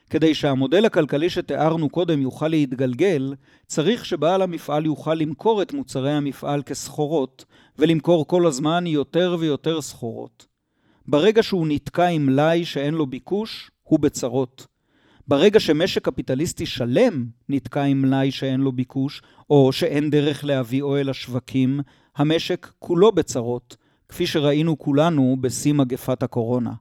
כדי 0.09 0.35
שהמודל 0.35 0.85
הכלכלי 0.85 1.29
שתיארנו 1.29 1.89
קודם 1.89 2.21
יוכל 2.21 2.47
להתגלגל, 2.47 3.33
צריך 3.67 4.05
שבעל 4.05 4.41
המפעל 4.41 4.85
יוכל 4.85 5.13
למכור 5.13 5.61
את 5.61 5.73
מוצרי 5.73 6.11
המפעל 6.11 6.63
כסחורות, 6.63 7.45
ולמכור 7.77 8.27
כל 8.27 8.47
הזמן 8.47 8.87
יותר 8.87 9.35
ויותר 9.39 9.81
סחורות. 9.81 10.47
ברגע 11.07 11.43
שהוא 11.43 11.67
נתקע 11.67 12.07
עם 12.07 12.25
מלאי 12.25 12.65
שאין 12.65 12.93
לו 12.93 13.05
ביקוש, 13.05 13.71
הוא 13.83 13.99
בצרות. 13.99 14.70
ברגע 15.27 15.59
שמשק 15.59 16.05
קפיטליסטי 16.05 16.65
שלם 16.65 17.25
נתקע 17.49 17.83
עם 17.83 18.01
מלאי 18.01 18.31
שאין 18.31 18.61
לו 18.61 18.71
ביקוש, 18.71 19.21
או 19.49 19.71
שאין 19.71 20.09
דרך 20.09 20.43
להביאו 20.43 20.97
אל 20.97 21.09
השווקים, 21.09 21.79
המשק 22.15 22.71
כולו 22.79 23.11
בצרות, 23.11 23.77
כפי 24.09 24.27
שראינו 24.27 24.79
כולנו 24.79 25.37
בשיא 25.41 25.73
מגפת 25.73 26.23
הקורונה. 26.23 26.73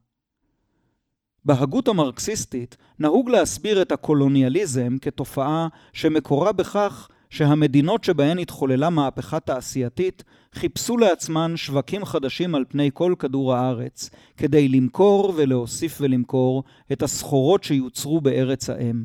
בהגות 1.44 1.88
המרקסיסטית 1.88 2.76
נהוג 2.98 3.30
להסביר 3.30 3.82
את 3.82 3.92
הקולוניאליזם 3.92 4.98
כתופעה 4.98 5.68
שמקורה 5.92 6.52
בכך 6.52 7.08
שהמדינות 7.30 8.04
שבהן 8.04 8.38
התחוללה 8.38 8.90
מהפכה 8.90 9.40
תעשייתית 9.40 10.24
חיפשו 10.54 10.96
לעצמן 10.96 11.56
שווקים 11.56 12.04
חדשים 12.04 12.54
על 12.54 12.64
פני 12.68 12.90
כל 12.94 13.14
כדור 13.18 13.54
הארץ, 13.54 14.10
כדי 14.36 14.68
למכור 14.68 15.32
ולהוסיף 15.36 15.98
ולמכור 16.00 16.64
את 16.92 17.02
הסחורות 17.02 17.64
שיוצרו 17.64 18.20
בארץ 18.20 18.70
האם. 18.70 19.04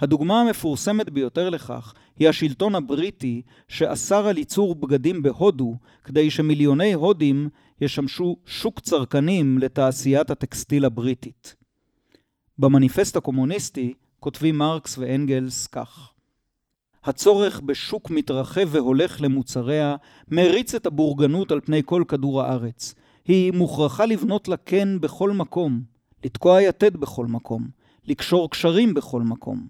הדוגמה 0.00 0.40
המפורסמת 0.40 1.10
ביותר 1.10 1.50
לכך 1.50 1.94
היא 2.18 2.28
השלטון 2.28 2.74
הבריטי 2.74 3.42
שאסר 3.68 4.26
על 4.26 4.38
ייצור 4.38 4.74
בגדים 4.74 5.22
בהודו 5.22 5.76
כדי 6.04 6.30
שמיליוני 6.30 6.92
הודים 6.92 7.48
ישמשו 7.80 8.36
שוק 8.46 8.80
צרכנים 8.80 9.58
לתעשיית 9.58 10.30
הטקסטיל 10.30 10.84
הבריטית. 10.84 11.54
במניפסט 12.58 13.16
הקומוניסטי 13.16 13.94
כותבים 14.20 14.58
מרקס 14.58 14.98
ואנגלס 14.98 15.66
כך: 15.66 16.12
הצורך 17.04 17.60
בשוק 17.60 18.10
מתרחב 18.10 18.68
והולך 18.68 19.20
למוצריה 19.20 19.96
מריץ 20.28 20.74
את 20.74 20.86
הבורגנות 20.86 21.52
על 21.52 21.60
פני 21.60 21.82
כל 21.84 22.04
כדור 22.08 22.42
הארץ. 22.42 22.94
היא 23.24 23.52
מוכרחה 23.52 24.06
לבנות 24.06 24.48
לה 24.48 24.56
קן 24.56 25.00
בכל 25.00 25.30
מקום, 25.30 25.82
לתקוע 26.24 26.62
יתד 26.62 26.96
בכל 26.96 27.26
מקום, 27.26 27.68
לקשור 28.06 28.50
קשרים 28.50 28.94
בכל 28.94 29.22
מקום. 29.22 29.66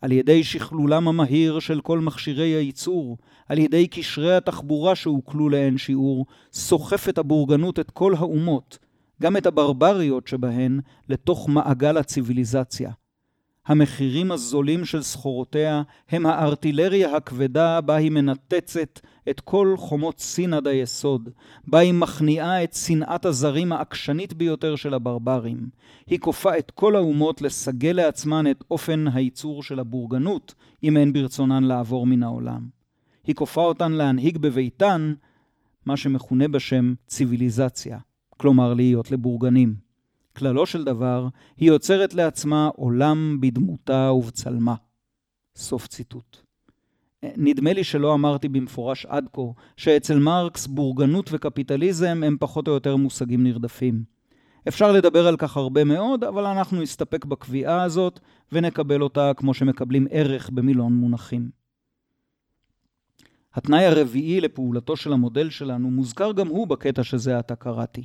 על 0.00 0.12
ידי 0.12 0.44
שכלולם 0.44 1.08
המהיר 1.08 1.58
של 1.58 1.80
כל 1.80 1.98
מכשירי 1.98 2.48
הייצור, 2.48 3.18
על 3.48 3.58
ידי 3.58 3.86
קשרי 3.86 4.36
התחבורה 4.36 4.94
שהוקלו 4.94 5.48
לאין 5.48 5.78
שיעור, 5.78 6.26
סוחפת 6.52 7.18
הבורגנות 7.18 7.78
את 7.78 7.90
כל 7.90 8.14
האומות, 8.14 8.78
גם 9.22 9.36
את 9.36 9.46
הברבריות 9.46 10.28
שבהן, 10.28 10.80
לתוך 11.08 11.48
מעגל 11.48 11.96
הציוויליזציה. 11.96 12.90
המחירים 13.68 14.32
הזולים 14.32 14.84
של 14.84 15.02
סחורותיה 15.02 15.82
הם 16.08 16.26
הארטילריה 16.26 17.16
הכבדה 17.16 17.80
בה 17.80 17.96
היא 17.96 18.10
מנתצת 18.10 19.00
את 19.30 19.40
כל 19.40 19.74
חומות 19.76 20.20
סין 20.20 20.52
עד 20.52 20.66
היסוד, 20.66 21.28
בה 21.66 21.78
היא 21.78 21.94
מכניעה 21.94 22.64
את 22.64 22.74
שנאת 22.74 23.24
הזרים 23.24 23.72
העקשנית 23.72 24.34
ביותר 24.34 24.76
של 24.76 24.94
הברברים. 24.94 25.68
היא 26.06 26.18
כופה 26.18 26.58
את 26.58 26.70
כל 26.70 26.96
האומות 26.96 27.42
לסגל 27.42 27.92
לעצמן 27.92 28.50
את 28.50 28.64
אופן 28.70 29.04
הייצור 29.12 29.62
של 29.62 29.78
הבורגנות, 29.78 30.54
אם 30.82 30.96
אין 30.96 31.12
ברצונן 31.12 31.64
לעבור 31.64 32.06
מן 32.06 32.22
העולם. 32.22 32.68
היא 33.26 33.34
כופה 33.34 33.60
אותן 33.60 33.92
להנהיג 33.92 34.38
בביתן 34.38 35.14
מה 35.86 35.96
שמכונה 35.96 36.48
בשם 36.48 36.94
ציוויליזציה, 37.06 37.98
כלומר 38.36 38.74
להיות 38.74 39.10
לבורגנים. 39.10 39.87
כללו 40.38 40.66
של 40.66 40.84
דבר, 40.84 41.28
היא 41.56 41.68
יוצרת 41.68 42.14
לעצמה 42.14 42.70
עולם 42.76 43.38
בדמותה 43.40 44.12
ובצלמה. 44.12 44.74
סוף 45.56 45.86
ציטוט. 45.86 46.36
נדמה 47.22 47.72
לי 47.72 47.84
שלא 47.84 48.14
אמרתי 48.14 48.48
במפורש 48.48 49.06
עד 49.06 49.24
כה, 49.32 49.42
שאצל 49.76 50.18
מרקס 50.18 50.66
בורגנות 50.66 51.30
וקפיטליזם 51.32 52.22
הם 52.26 52.36
פחות 52.40 52.68
או 52.68 52.72
יותר 52.72 52.96
מושגים 52.96 53.44
נרדפים. 53.44 54.02
אפשר 54.68 54.92
לדבר 54.92 55.26
על 55.26 55.36
כך 55.36 55.56
הרבה 55.56 55.84
מאוד, 55.84 56.24
אבל 56.24 56.46
אנחנו 56.46 56.82
נסתפק 56.82 57.24
בקביעה 57.24 57.82
הזאת 57.82 58.20
ונקבל 58.52 59.02
אותה 59.02 59.32
כמו 59.36 59.54
שמקבלים 59.54 60.06
ערך 60.10 60.50
במילון 60.50 60.92
מונחים. 60.92 61.50
התנאי 63.54 63.84
הרביעי 63.84 64.40
לפעולתו 64.40 64.96
של 64.96 65.12
המודל 65.12 65.50
שלנו 65.50 65.90
מוזכר 65.90 66.32
גם 66.32 66.48
הוא 66.48 66.66
בקטע 66.66 67.04
שזה 67.04 67.38
עתה 67.38 67.56
קראתי. 67.56 68.04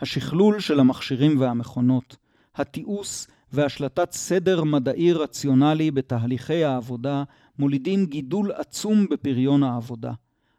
השכלול 0.00 0.60
של 0.60 0.80
המכשירים 0.80 1.40
והמכונות, 1.40 2.16
התיעוש 2.54 3.26
והשלטת 3.52 4.12
סדר 4.12 4.64
מדעי 4.64 5.12
רציונלי 5.12 5.90
בתהליכי 5.90 6.64
העבודה 6.64 7.24
מולידים 7.58 8.06
גידול 8.06 8.52
עצום 8.52 9.06
בפריון 9.10 9.62
העבודה. 9.62 10.12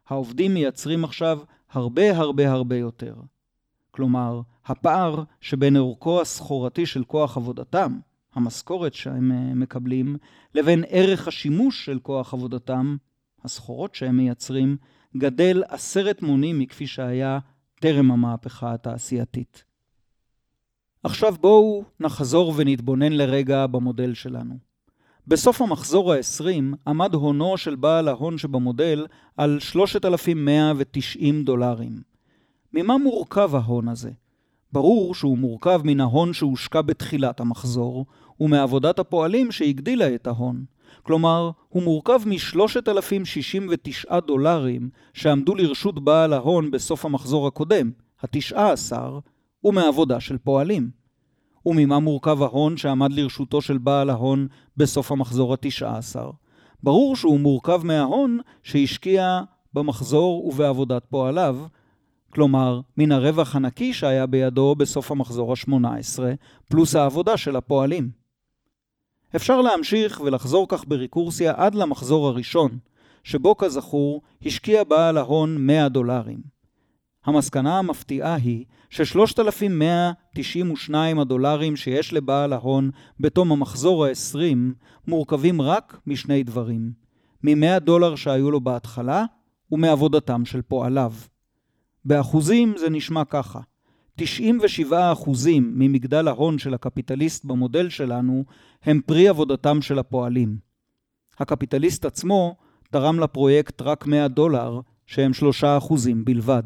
העובדים 0.08 0.54
מייצרים 0.54 1.04
עכשיו 1.04 1.38
הרבה 1.70 2.16
הרבה 2.16 2.50
הרבה 2.50 2.76
יותר. 2.76 3.14
כלומר, 3.90 4.40
הפער 4.66 5.22
שבין 5.40 5.76
אורכו 5.76 6.20
הסחורתי 6.20 6.86
של 6.86 7.04
כוח 7.04 7.36
עבודתם, 7.36 7.98
המשכורת 8.34 8.94
שהם 8.94 9.32
אה, 9.32 9.54
מקבלים, 9.54 10.16
לבין 10.54 10.84
ערך 10.88 11.28
השימוש 11.28 11.84
של 11.84 11.98
כוח 12.02 12.34
עבודתם, 12.34 12.96
הסחורות 13.44 13.94
שהם 13.94 14.16
מייצרים, 14.16 14.76
גדל 15.16 15.62
עשרת 15.68 16.22
מונים 16.22 16.58
מכפי 16.58 16.86
שהיה 16.86 17.38
טרם 17.80 18.10
המהפכה 18.10 18.72
התעשייתית. 18.74 19.64
עכשיו 21.02 21.34
בואו 21.40 21.84
נחזור 22.00 22.54
ונתבונן 22.56 23.12
לרגע 23.12 23.66
במודל 23.66 24.14
שלנו. 24.14 24.54
בסוף 25.26 25.62
המחזור 25.62 26.12
ה-20 26.12 26.76
עמד 26.86 27.14
הונו 27.14 27.56
של 27.56 27.74
בעל 27.74 28.08
ההון 28.08 28.38
שבמודל 28.38 29.06
על 29.36 29.58
3,190 29.60 31.44
דולרים. 31.44 32.02
ממה 32.72 32.98
מורכב 32.98 33.54
ההון 33.54 33.88
הזה? 33.88 34.10
ברור 34.72 35.14
שהוא 35.14 35.38
מורכב 35.38 35.80
מן 35.84 36.00
ההון 36.00 36.32
שהושקע 36.32 36.82
בתחילת 36.82 37.40
המחזור, 37.40 38.06
ומעבודת 38.40 38.98
הפועלים 38.98 39.52
שהגדילה 39.52 40.14
את 40.14 40.26
ההון. 40.26 40.64
כלומר, 41.02 41.50
הוא 41.68 41.82
מורכב 41.82 42.20
מ-3,069 42.26 44.20
דולרים 44.20 44.90
שעמדו 45.14 45.54
לרשות 45.54 46.04
בעל 46.04 46.32
ההון 46.32 46.70
בסוף 46.70 47.04
המחזור 47.04 47.46
הקודם, 47.46 47.90
התשעה 48.22 48.72
עשר, 48.72 49.18
ומעבודה 49.64 50.20
של 50.20 50.38
פועלים. 50.38 50.90
וממה 51.66 51.98
מורכב 51.98 52.42
ההון 52.42 52.76
שעמד 52.76 53.12
לרשותו 53.12 53.60
של 53.60 53.78
בעל 53.78 54.10
ההון 54.10 54.46
בסוף 54.76 55.12
המחזור 55.12 55.54
התשעה 55.54 55.98
עשר? 55.98 56.30
ברור 56.82 57.16
שהוא 57.16 57.40
מורכב 57.40 57.80
מההון 57.84 58.38
שהשקיע 58.62 59.40
במחזור 59.74 60.46
ובעבודת 60.46 61.04
פועליו, 61.04 61.56
כלומר, 62.34 62.80
מן 62.96 63.12
הרווח 63.12 63.56
הנקי 63.56 63.92
שהיה 63.92 64.26
בידו 64.26 64.74
בסוף 64.74 65.10
המחזור 65.10 65.52
ה-18, 65.52 66.20
פלוס 66.68 66.96
העבודה 66.96 67.36
של 67.36 67.56
הפועלים. 67.56 68.19
אפשר 69.36 69.60
להמשיך 69.60 70.20
ולחזור 70.24 70.66
כך 70.68 70.84
בריקורסיה 70.88 71.52
עד 71.56 71.74
למחזור 71.74 72.28
הראשון, 72.28 72.78
שבו 73.24 73.56
כזכור 73.56 74.22
השקיע 74.46 74.84
בעל 74.84 75.18
ההון 75.18 75.66
100 75.66 75.88
דולרים. 75.88 76.40
המסקנה 77.24 77.78
המפתיעה 77.78 78.34
היא 78.34 78.64
ש-3,192 78.90 80.94
הדולרים 81.20 81.76
שיש 81.76 82.12
לבעל 82.12 82.52
ההון 82.52 82.90
בתום 83.20 83.52
המחזור 83.52 84.06
ה-20 84.06 84.56
מורכבים 85.06 85.60
רק 85.60 86.00
משני 86.06 86.42
דברים, 86.42 86.92
מ-100 87.44 87.78
דולר 87.78 88.16
שהיו 88.16 88.50
לו 88.50 88.60
בהתחלה 88.60 89.24
ומעבודתם 89.72 90.44
של 90.44 90.62
פועליו. 90.62 91.12
באחוזים 92.04 92.74
זה 92.78 92.90
נשמע 92.90 93.24
ככה: 93.24 93.60
97% 94.20 94.94
ממגדל 95.60 96.28
ההון 96.28 96.58
של 96.58 96.74
הקפיטליסט 96.74 97.44
במודל 97.44 97.88
שלנו 97.88 98.44
הם 98.82 99.00
פרי 99.06 99.28
עבודתם 99.28 99.82
של 99.82 99.98
הפועלים. 99.98 100.58
הקפיטליסט 101.38 102.04
עצמו 102.04 102.56
תרם 102.90 103.20
לפרויקט 103.20 103.82
רק 103.82 104.06
100 104.06 104.28
דולר, 104.28 104.80
שהם 105.06 105.32
3% 105.62 106.24
בלבד. 106.24 106.62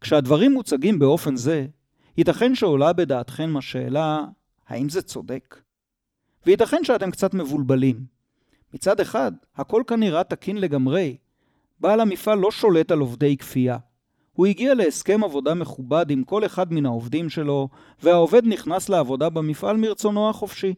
כשהדברים 0.00 0.52
מוצגים 0.52 0.98
באופן 0.98 1.36
זה, 1.36 1.66
ייתכן 2.16 2.54
שעולה 2.54 2.92
בדעתכם 2.92 3.56
השאלה, 3.56 4.24
האם 4.68 4.88
זה 4.88 5.02
צודק? 5.02 5.60
וייתכן 6.46 6.84
שאתם 6.84 7.10
קצת 7.10 7.34
מבולבלים. 7.34 8.06
מצד 8.74 9.00
אחד, 9.00 9.32
הכל 9.56 9.82
כאן 9.86 10.00
נראה 10.00 10.24
תקין 10.24 10.56
לגמרי. 10.56 11.16
בעל 11.80 12.00
המפעל 12.00 12.38
לא 12.38 12.50
שולט 12.50 12.90
על 12.90 12.98
עובדי 12.98 13.36
כפייה. 13.36 13.78
הוא 14.36 14.46
הגיע 14.46 14.74
להסכם 14.74 15.24
עבודה 15.24 15.54
מכובד 15.54 16.10
עם 16.10 16.24
כל 16.24 16.46
אחד 16.46 16.72
מן 16.72 16.86
העובדים 16.86 17.30
שלו, 17.30 17.68
והעובד 18.02 18.46
נכנס 18.46 18.88
לעבודה 18.88 19.28
במפעל 19.28 19.76
מרצונו 19.76 20.30
החופשי. 20.30 20.74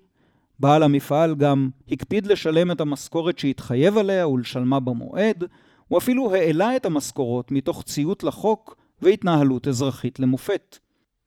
בעל 0.61 0.83
המפעל 0.83 1.35
גם 1.35 1.71
הקפיד 1.91 2.27
לשלם 2.27 2.71
את 2.71 2.81
המשכורת 2.81 3.39
שהתחייב 3.39 3.99
עליה 3.99 4.29
ולשלמה 4.29 4.81
במועד, 4.81 5.45
הוא 5.89 5.99
אפילו 5.99 6.35
העלה 6.35 6.77
את 6.77 6.87
המשכורות 6.87 7.53
מתוך 7.53 7.83
ציות 7.83 8.25
לחוק 8.25 8.77
והתנהלות 9.03 9.69
אזרחית 9.69 10.21
למופת. 10.21 10.79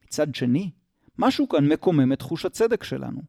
מצד 0.06 0.36
שני, 0.36 0.70
משהו 1.20 1.50
כאן 1.50 1.68
מקומם 1.68 2.14
את 2.14 2.20
תחוש 2.20 2.46
הצדק 2.46 2.84
שלנו. 2.84 3.22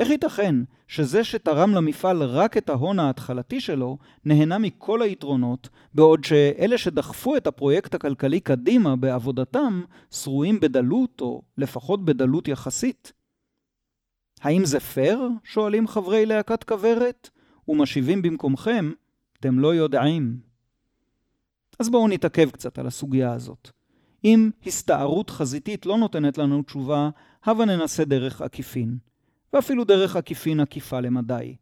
איך 0.00 0.10
ייתכן 0.10 0.54
שזה 0.88 1.24
שתרם 1.24 1.74
למפעל 1.74 2.22
רק 2.22 2.56
את 2.56 2.68
ההון 2.68 2.98
ההתחלתי 2.98 3.60
שלו, 3.60 3.98
נהנה 4.24 4.58
מכל 4.58 5.02
היתרונות, 5.02 5.68
בעוד 5.94 6.24
שאלה 6.24 6.78
שדחפו 6.78 7.36
את 7.36 7.46
הפרויקט 7.46 7.94
הכלכלי 7.94 8.40
קדימה 8.40 8.96
בעבודתם, 8.96 9.82
שרויים 10.10 10.60
בדלות, 10.60 11.20
או 11.20 11.42
לפחות 11.58 12.04
בדלות 12.04 12.48
יחסית? 12.48 13.12
האם 14.40 14.64
זה 14.64 14.80
פייר? 14.80 15.28
שואלים 15.44 15.88
חברי 15.88 16.26
להקת 16.26 16.64
כוורת, 16.64 17.30
ומשיבים 17.68 18.22
במקומכם, 18.22 18.92
אתם 19.40 19.58
לא 19.58 19.74
יודעים. 19.74 20.40
אז 21.78 21.88
בואו 21.88 22.08
נתעכב 22.08 22.50
קצת 22.50 22.78
על 22.78 22.86
הסוגיה 22.86 23.32
הזאת. 23.32 23.70
אם 24.24 24.50
הסתערות 24.66 25.30
חזיתית 25.30 25.86
לא 25.86 25.98
נותנת 25.98 26.38
לנו 26.38 26.62
תשובה, 26.62 27.10
הבה 27.44 27.64
ננסה 27.64 28.04
דרך 28.04 28.42
עקיפין. 28.42 29.09
ואפילו 29.52 29.84
דרך 29.84 30.16
עקיפין 30.16 30.60
עקיפה 30.60 31.00
למדי. 31.00 31.56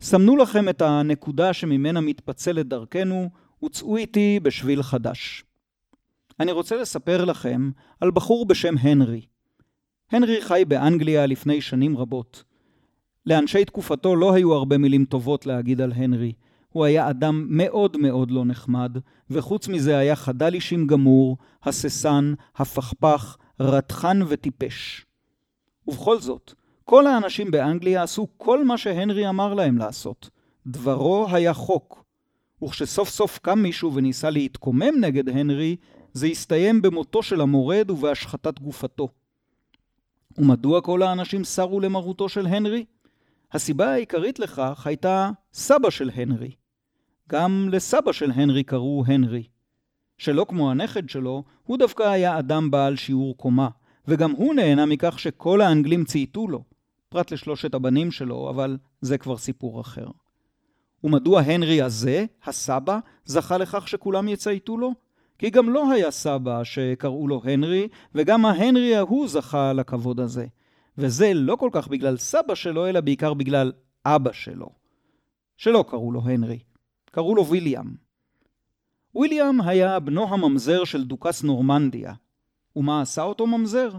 סמנו 0.00 0.36
לכם 0.36 0.68
את 0.68 0.82
הנקודה 0.82 1.52
שממנה 1.52 2.00
מתפצלת 2.00 2.66
דרכנו, 2.66 3.30
וצאו 3.64 3.96
איתי 3.96 4.40
בשביל 4.42 4.82
חדש. 4.82 5.44
אני 6.40 6.52
רוצה 6.52 6.76
לספר 6.76 7.24
לכם 7.24 7.70
על 8.00 8.10
בחור 8.10 8.46
בשם 8.46 8.74
הנרי. 8.80 9.26
הנרי 10.10 10.42
חי 10.42 10.62
באנגליה 10.68 11.26
לפני 11.26 11.60
שנים 11.60 11.98
רבות. 11.98 12.44
לאנשי 13.26 13.64
תקופתו 13.64 14.16
לא 14.16 14.34
היו 14.34 14.54
הרבה 14.54 14.78
מילים 14.78 15.04
טובות 15.04 15.46
להגיד 15.46 15.80
על 15.80 15.92
הנרי. 15.92 16.32
הוא 16.68 16.84
היה 16.84 17.10
אדם 17.10 17.46
מאוד 17.48 17.96
מאוד 17.96 18.30
לא 18.30 18.44
נחמד, 18.44 18.96
וחוץ 19.30 19.68
מזה 19.68 19.98
היה 19.98 20.16
חדל 20.16 20.54
אישים 20.54 20.86
גמור, 20.86 21.36
הססן, 21.62 22.34
הפכפך, 22.56 23.36
רתחן 23.60 24.20
וטיפש. 24.28 25.06
ובכל 25.86 26.20
זאת, 26.20 26.54
כל 26.90 27.06
האנשים 27.06 27.50
באנגליה 27.50 28.02
עשו 28.02 28.26
כל 28.36 28.64
מה 28.64 28.78
שהנרי 28.78 29.28
אמר 29.28 29.54
להם 29.54 29.78
לעשות. 29.78 30.30
דברו 30.66 31.26
היה 31.32 31.54
חוק. 31.54 32.04
וכשסוף 32.62 33.08
סוף 33.08 33.38
קם 33.38 33.58
מישהו 33.58 33.94
וניסה 33.94 34.30
להתקומם 34.30 35.00
נגד 35.00 35.28
הנרי, 35.28 35.76
זה 36.12 36.26
הסתיים 36.26 36.82
במותו 36.82 37.22
של 37.22 37.40
המורד 37.40 37.90
ובהשחתת 37.90 38.58
גופתו. 38.58 39.08
ומדוע 40.38 40.80
כל 40.80 41.02
האנשים 41.02 41.44
סרו 41.44 41.80
למרותו 41.80 42.28
של 42.28 42.46
הנרי? 42.46 42.84
הסיבה 43.52 43.92
העיקרית 43.92 44.38
לכך 44.38 44.86
הייתה 44.86 45.30
סבא 45.52 45.90
של 45.90 46.10
הנרי. 46.14 46.50
גם 47.28 47.68
לסבא 47.72 48.12
של 48.12 48.30
הנרי 48.30 48.62
קראו 48.62 49.04
הנרי. 49.06 49.44
שלא 50.18 50.46
כמו 50.48 50.70
הנכד 50.70 51.08
שלו, 51.08 51.44
הוא 51.62 51.78
דווקא 51.78 52.02
היה 52.02 52.38
אדם 52.38 52.70
בעל 52.70 52.96
שיעור 52.96 53.36
קומה, 53.36 53.68
וגם 54.08 54.30
הוא 54.30 54.54
נהנה 54.54 54.86
מכך 54.86 55.18
שכל 55.18 55.60
האנגלים 55.60 56.04
צייתו 56.04 56.48
לו, 56.48 56.69
פרט 57.10 57.32
לשלושת 57.32 57.74
הבנים 57.74 58.10
שלו, 58.10 58.50
אבל 58.50 58.78
זה 59.00 59.18
כבר 59.18 59.36
סיפור 59.36 59.80
אחר. 59.80 60.06
ומדוע 61.04 61.40
הנרי 61.40 61.82
הזה, 61.82 62.24
הסבא, 62.44 62.98
זכה 63.24 63.58
לכך 63.58 63.88
שכולם 63.88 64.28
יצייתו 64.28 64.76
לו? 64.78 64.92
כי 65.38 65.50
גם 65.50 65.70
לא 65.70 65.92
היה 65.92 66.10
סבא 66.10 66.64
שקראו 66.64 67.28
לו 67.28 67.42
הנרי, 67.44 67.88
וגם 68.14 68.46
ההנרי 68.46 68.96
ההוא 68.96 69.28
זכה 69.28 69.72
לכבוד 69.72 70.20
הזה. 70.20 70.46
וזה 70.98 71.34
לא 71.34 71.56
כל 71.56 71.70
כך 71.72 71.88
בגלל 71.88 72.16
סבא 72.16 72.54
שלו, 72.54 72.86
אלא 72.86 73.00
בעיקר 73.00 73.34
בגלל 73.34 73.72
אבא 74.04 74.32
שלו. 74.32 74.70
שלא 75.56 75.84
קראו 75.88 76.12
לו 76.12 76.22
הנרי, 76.24 76.58
קראו 77.10 77.34
לו 77.34 77.46
ויליאם. 77.46 77.94
ויליאם 79.14 79.60
היה 79.60 80.00
בנו 80.00 80.34
הממזר 80.34 80.84
של 80.84 81.04
דוכס 81.04 81.42
נורמנדיה. 81.42 82.12
ומה 82.76 83.00
עשה 83.00 83.22
אותו 83.22 83.46
ממזר? 83.46 83.90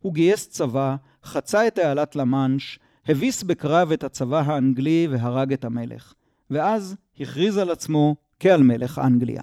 הוא 0.00 0.14
גייס 0.14 0.48
צבא, 0.48 0.96
חצה 1.24 1.66
את 1.66 1.74
תעלת 1.74 2.16
למאנש, 2.16 2.78
הביס 3.06 3.42
בקרב 3.42 3.92
את 3.92 4.04
הצבא 4.04 4.42
האנגלי 4.46 5.08
והרג 5.10 5.52
את 5.52 5.64
המלך, 5.64 6.14
ואז 6.50 6.96
הכריז 7.20 7.58
על 7.58 7.70
עצמו 7.70 8.16
כעל 8.40 8.62
מלך 8.62 8.98
אנגליה. 8.98 9.42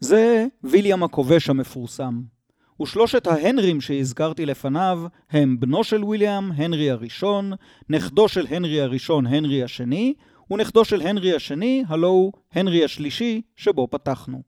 זה 0.00 0.46
ויליאם 0.64 1.02
הכובש 1.02 1.50
המפורסם. 1.50 2.22
ושלושת 2.82 3.26
ההנרים 3.26 3.80
שהזכרתי 3.80 4.46
לפניו 4.46 5.02
הם 5.30 5.60
בנו 5.60 5.84
של 5.84 6.04
ויליאם, 6.04 6.52
הנרי 6.52 6.90
הראשון, 6.90 7.52
נכדו 7.88 8.28
של 8.28 8.46
הנרי 8.46 8.80
הראשון, 8.80 9.26
הנרי 9.26 9.62
השני, 9.62 10.14
ונכדו 10.50 10.84
של 10.84 11.00
הנרי 11.00 11.34
השני, 11.34 11.84
הלו 11.88 12.08
הוא 12.08 12.32
הנרי 12.52 12.84
השלישי, 12.84 13.42
שבו 13.56 13.88
פתחנו. 13.90 14.42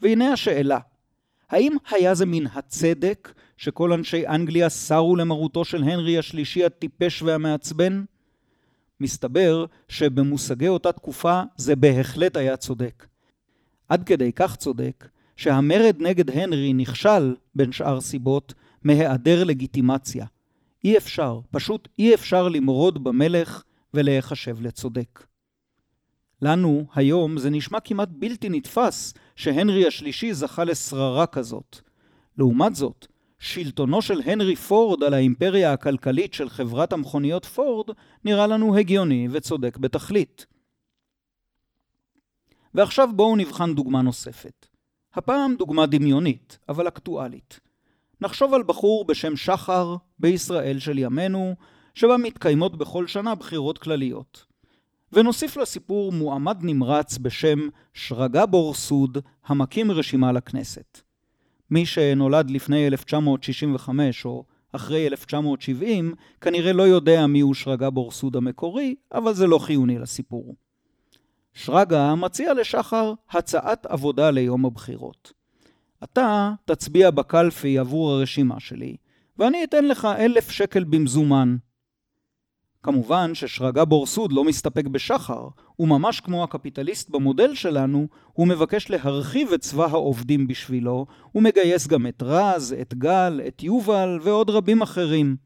והנה 0.00 0.32
השאלה, 0.32 0.78
האם 1.50 1.76
היה 1.90 2.14
זה 2.14 2.26
מן 2.26 2.46
הצדק 2.46 3.32
שכל 3.62 3.92
אנשי 3.92 4.26
אנגליה 4.26 4.68
סרו 4.68 5.16
למרותו 5.16 5.64
של 5.64 5.82
הנרי 5.82 6.18
השלישי 6.18 6.64
הטיפש 6.64 7.22
והמעצבן? 7.22 8.04
מסתבר 9.00 9.64
שבמושגי 9.88 10.68
אותה 10.68 10.92
תקופה 10.92 11.42
זה 11.56 11.76
בהחלט 11.76 12.36
היה 12.36 12.56
צודק. 12.56 13.06
עד 13.88 14.04
כדי 14.04 14.32
כך 14.32 14.56
צודק, 14.56 15.08
שהמרד 15.36 15.96
נגד 16.00 16.30
הנרי 16.30 16.72
נכשל, 16.72 17.34
בין 17.54 17.72
שאר 17.72 18.00
סיבות, 18.00 18.54
מהיעדר 18.84 19.44
לגיטימציה. 19.44 20.26
אי 20.84 20.96
אפשר, 20.96 21.40
פשוט 21.50 21.88
אי 21.98 22.14
אפשר 22.14 22.48
למרוד 22.48 23.04
במלך 23.04 23.62
ולהיחשב 23.94 24.60
לצודק. 24.60 25.26
לנו, 26.42 26.86
היום, 26.94 27.38
זה 27.38 27.50
נשמע 27.50 27.80
כמעט 27.80 28.08
בלתי 28.12 28.48
נתפס 28.48 29.14
שהנרי 29.36 29.86
השלישי 29.86 30.34
זכה 30.34 30.64
לשררה 30.64 31.26
כזאת. 31.26 31.80
לעומת 32.38 32.74
זאת, 32.74 33.11
שלטונו 33.42 34.02
של 34.02 34.20
הנרי 34.24 34.56
פורד 34.56 35.02
על 35.02 35.14
האימפריה 35.14 35.72
הכלכלית 35.72 36.34
של 36.34 36.48
חברת 36.48 36.92
המכוניות 36.92 37.44
פורד 37.44 37.86
נראה 38.24 38.46
לנו 38.46 38.76
הגיוני 38.78 39.28
וצודק 39.30 39.76
בתכלית. 39.76 40.46
ועכשיו 42.74 43.08
בואו 43.16 43.36
נבחן 43.36 43.74
דוגמה 43.74 44.02
נוספת. 44.02 44.66
הפעם 45.14 45.56
דוגמה 45.56 45.86
דמיונית, 45.86 46.58
אבל 46.68 46.88
אקטואלית. 46.88 47.60
נחשוב 48.20 48.54
על 48.54 48.62
בחור 48.62 49.04
בשם 49.04 49.36
שחר 49.36 49.96
בישראל 50.18 50.78
של 50.78 50.98
ימינו, 50.98 51.54
שבה 51.94 52.16
מתקיימות 52.16 52.76
בכל 52.76 53.06
שנה 53.06 53.34
בחירות 53.34 53.78
כלליות. 53.78 54.46
ונוסיף 55.12 55.56
לסיפור 55.56 56.12
מועמד 56.12 56.58
נמרץ 56.60 57.18
בשם 57.18 57.58
שרגא 57.94 58.46
בורסוד, 58.46 59.18
המקים 59.46 59.90
רשימה 59.90 60.32
לכנסת. 60.32 61.11
מי 61.72 61.86
שנולד 61.86 62.50
לפני 62.50 62.86
1965 62.86 64.24
או 64.24 64.44
אחרי 64.72 65.06
1970, 65.06 66.14
כנראה 66.40 66.72
לא 66.72 66.82
יודע 66.82 67.26
מיהו 67.26 67.54
שרגא 67.54 67.90
בורסוד 67.90 68.36
המקורי, 68.36 68.94
אבל 69.12 69.34
זה 69.34 69.46
לא 69.46 69.58
חיוני 69.58 69.98
לסיפור. 69.98 70.56
שרגא 71.54 72.14
מציע 72.14 72.54
לשחר 72.54 73.14
הצעת 73.30 73.86
עבודה 73.86 74.30
ליום 74.30 74.66
הבחירות. 74.66 75.32
אתה 76.04 76.52
תצביע 76.64 77.10
בקלפי 77.10 77.78
עבור 77.78 78.12
הרשימה 78.12 78.60
שלי, 78.60 78.96
ואני 79.38 79.64
אתן 79.64 79.84
לך 79.84 80.08
אלף 80.18 80.50
שקל 80.50 80.84
במזומן. 80.84 81.56
כמובן 82.82 83.34
ששרגא 83.34 83.84
בורסוד 83.84 84.32
לא 84.32 84.44
מסתפק 84.44 84.86
בשחר, 84.86 85.48
וממש 85.78 86.20
כמו 86.20 86.44
הקפיטליסט 86.44 87.10
במודל 87.10 87.54
שלנו, 87.54 88.08
הוא 88.32 88.48
מבקש 88.48 88.90
להרחיב 88.90 89.52
את 89.52 89.60
צבא 89.60 89.84
העובדים 89.84 90.46
בשבילו, 90.46 91.06
ומגייס 91.34 91.86
גם 91.86 92.06
את 92.06 92.22
רז, 92.22 92.74
את 92.80 92.94
גל, 92.94 93.40
את 93.48 93.62
יובל 93.62 94.18
ועוד 94.22 94.50
רבים 94.50 94.82
אחרים. 94.82 95.36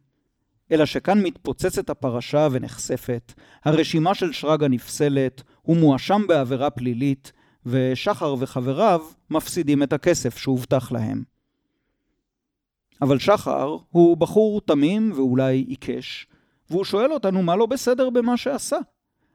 אלא 0.73 0.87
שכאן 0.87 1.23
מתפוצצת 1.23 1.91
הפרשה 1.91 2.49
ונחשפת, 2.51 3.33
הרשימה 3.65 4.15
של 4.15 4.33
שרגא 4.33 4.69
נפסלת, 4.69 5.43
הוא 5.63 5.77
מואשם 5.77 6.23
בעבירה 6.29 6.71
פלילית, 6.71 7.33
ושחר 7.67 8.35
וחבריו 8.39 9.03
מפסידים 9.31 9.83
את 9.83 9.93
הכסף 9.93 10.39
שהובטח 10.39 10.93
להם. 10.93 11.23
אבל 13.03 13.19
שחר 13.19 13.77
הוא 13.91 14.17
בחור 14.17 14.61
תמים 14.61 15.13
ואולי 15.15 15.65
עיקש, 15.69 16.27
והוא 16.71 16.85
שואל 16.85 17.13
אותנו 17.13 17.43
מה 17.43 17.57
לא 17.57 17.67
בסדר 17.67 18.11
במה 18.11 18.37
שעשה. 18.37 18.77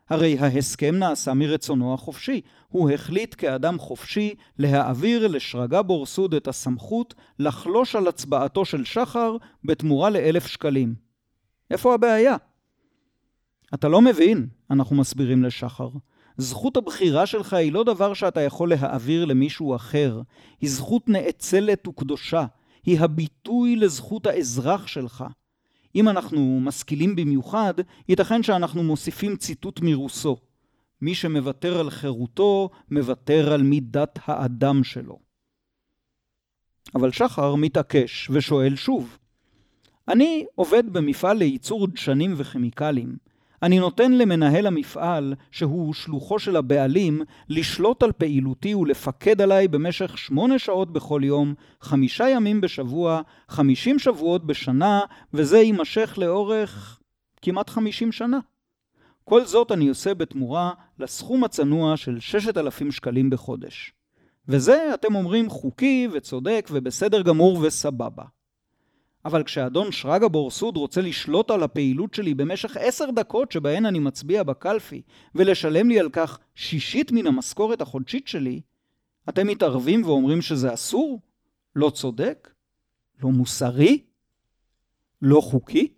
הרי 0.10 0.38
ההסכם 0.39 0.96
נעשה 0.96 1.34
מרצונו 1.34 1.94
החופשי. 1.94 2.41
הוא 2.67 2.89
החליט 2.89 3.36
כאדם 3.38 3.80
חופשי 3.80 4.36
להעביר 4.58 5.28
לשרגא 5.28 5.82
בורסוד 5.82 6.34
את 6.34 6.48
הסמכות 6.48 7.13
לחלוש 7.39 7.96
על 7.96 8.08
הצבעתו 8.08 8.65
של 8.65 8.86
שחר 8.86 9.38
בתמורה 9.63 10.10
לאלף 10.10 10.48
שקלים. 10.48 10.96
איפה 11.72 11.94
הבעיה? 11.94 12.36
אתה 13.74 13.88
לא 13.88 14.02
מבין, 14.02 14.48
אנחנו 14.72 14.96
מסבירים 14.96 15.44
לשחר. 15.44 15.89
זכות 16.38 16.78
הבחירה 16.78 17.26
שלך 17.26 17.54
היא 17.54 17.72
לא 17.72 17.84
דבר 17.84 18.13
שאתה 18.13 18.41
יכול 18.41 18.70
להעביר 18.70 19.26
למישהו 19.26 19.76
אחר. 19.76 20.22
היא 20.62 20.70
זכות 20.70 21.10
נאצלת 21.10 21.88
וקדושה. 21.88 22.46
היא 22.84 23.00
הביטוי 23.00 23.76
לזכות 23.76 24.26
האזרח 24.26 24.88
שלך. 24.88 25.26
אם 25.95 26.10
אנחנו 26.10 26.60
משכילים 26.62 27.15
במיוחד, 27.15 27.73
ייתכן 28.10 28.43
שאנחנו 28.43 28.84
מוסיפים 28.84 29.36
ציטוט 29.36 29.80
מרוסו: 29.84 30.38
מי 31.01 31.15
שמוותר 31.15 31.80
על 31.80 31.89
חירותו, 31.89 32.69
מוותר 32.91 33.54
על 33.54 33.63
מידת 33.63 34.19
האדם 34.25 34.84
שלו. 34.84 35.19
אבל 36.95 37.12
שחר 37.12 37.56
מתעקש 37.56 38.30
ושואל 38.30 38.75
שוב: 38.75 39.17
אני 40.08 40.45
עובד 40.56 40.93
במפעל 40.93 41.38
לייצור 41.38 41.88
דשנים 41.88 42.34
וכימיקלים. 42.38 43.31
אני 43.63 43.80
נותן 43.80 44.12
למנהל 44.12 44.67
המפעל, 44.67 45.34
שהוא 45.52 45.93
שלוחו 45.93 46.39
של 46.39 46.56
הבעלים, 46.56 47.21
לשלוט 47.50 48.04
על 48.04 48.12
פעילותי 48.12 48.76
ולפקד 48.76 49.41
עליי 49.41 49.67
במשך 49.67 50.17
שמונה 50.17 50.60
שעות 50.60 50.93
בכל 50.93 51.21
יום, 51.24 51.54
חמישה 51.82 52.30
ימים 52.30 52.62
בשבוע, 52.62 53.21
חמישים 53.50 54.00
שבועות 54.00 54.45
בשנה, 54.45 55.00
וזה 55.34 55.58
יימשך 55.58 56.13
לאורך 56.17 57.00
כמעט 57.41 57.69
חמישים 57.69 58.12
שנה. 58.12 58.39
כל 59.24 59.45
זאת 59.45 59.71
אני 59.71 59.88
עושה 59.88 60.13
בתמורה 60.13 60.71
לסכום 61.00 61.43
הצנוע 61.43 61.97
של 61.97 62.19
ששת 62.19 62.58
אלפים 62.58 62.91
שקלים 62.91 63.30
בחודש. 63.30 63.93
וזה, 64.47 64.93
אתם 64.93 65.15
אומרים, 65.15 65.50
חוקי 65.50 66.08
וצודק 66.12 66.69
ובסדר 66.71 67.21
גמור 67.21 67.60
וסבבה. 67.62 68.24
אבל 69.26 69.44
כשאדון 69.44 69.92
שרגא 69.92 70.28
בורסוד 70.28 70.78
רוצה 70.78 71.02
לשלוט 71.02 71.52
על 71.52 71.64
הפעילות 71.64 72.14
שלי 72.14 72.34
במשך 72.34 72.78
עשר 72.80 73.12
דקות 73.12 73.52
שבהן 73.52 73.86
אני 73.86 74.00
מצביע 74.00 74.44
בקלפי, 74.44 75.02
ולשלם 75.36 75.90
לי 75.90 76.00
על 76.00 76.10
כך 76.10 76.40
שישית 76.56 77.12
מן 77.12 77.28
המשכורת 77.28 77.82
החודשית 77.82 78.28
שלי, 78.28 78.62
אתם 79.30 79.48
מתערבים 79.48 80.04
ואומרים 80.06 80.42
שזה 80.42 80.74
אסור? 80.74 81.22
לא 81.76 81.90
צודק? 81.90 82.52
לא 83.24 83.30
מוסרי? 83.30 84.04
לא 85.22 85.42
חוקי? 85.42 85.94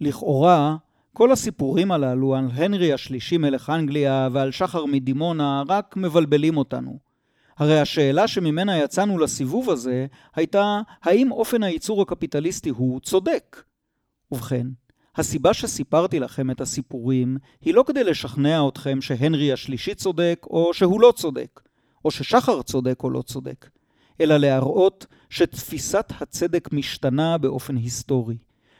לכאורה, 0.00 0.76
כל 1.12 1.32
הסיפורים 1.32 1.92
הללו 1.92 2.36
על 2.36 2.44
הנרי 2.52 2.92
השלישי 2.92 3.38
מלך 3.38 3.70
אנגליה 3.70 4.28
ועל 4.32 4.50
שחר 4.50 4.86
מדימונה 4.86 5.62
רק 5.68 5.96
מבלבלים 5.96 6.56
אותנו. 6.56 7.05
הרי 7.56 7.80
השאלה 7.80 8.28
שממנה 8.28 8.78
יצאנו 8.78 9.18
לסיבוב 9.18 9.70
הזה 9.70 10.06
הייתה 10.34 10.80
האם 11.02 11.32
אופן 11.32 11.62
הייצור 11.62 12.02
הקפיטליסטי 12.02 12.68
הוא 12.68 13.00
צודק. 13.00 13.62
ובכן, 14.32 14.66
הסיבה 15.16 15.54
שסיפרתי 15.54 16.20
לכם 16.20 16.50
את 16.50 16.60
הסיפורים 16.60 17.38
היא 17.60 17.74
לא 17.74 17.84
כדי 17.86 18.04
לשכנע 18.04 18.68
אתכם 18.68 19.00
שהנרי 19.00 19.52
השלישי 19.52 19.94
צודק 19.94 20.46
או 20.50 20.74
שהוא 20.74 21.00
לא 21.00 21.12
צודק, 21.16 21.60
או 22.04 22.10
ששחר 22.10 22.62
צודק 22.62 23.00
או 23.02 23.10
לא 23.10 23.22
צודק, 23.22 23.68
אלא 24.20 24.36
להראות 24.36 25.06
שתפיסת 25.30 26.12
הצדק 26.20 26.72
משתנה 26.72 27.38
באופן 27.38 27.76
היסטורי, 27.76 28.36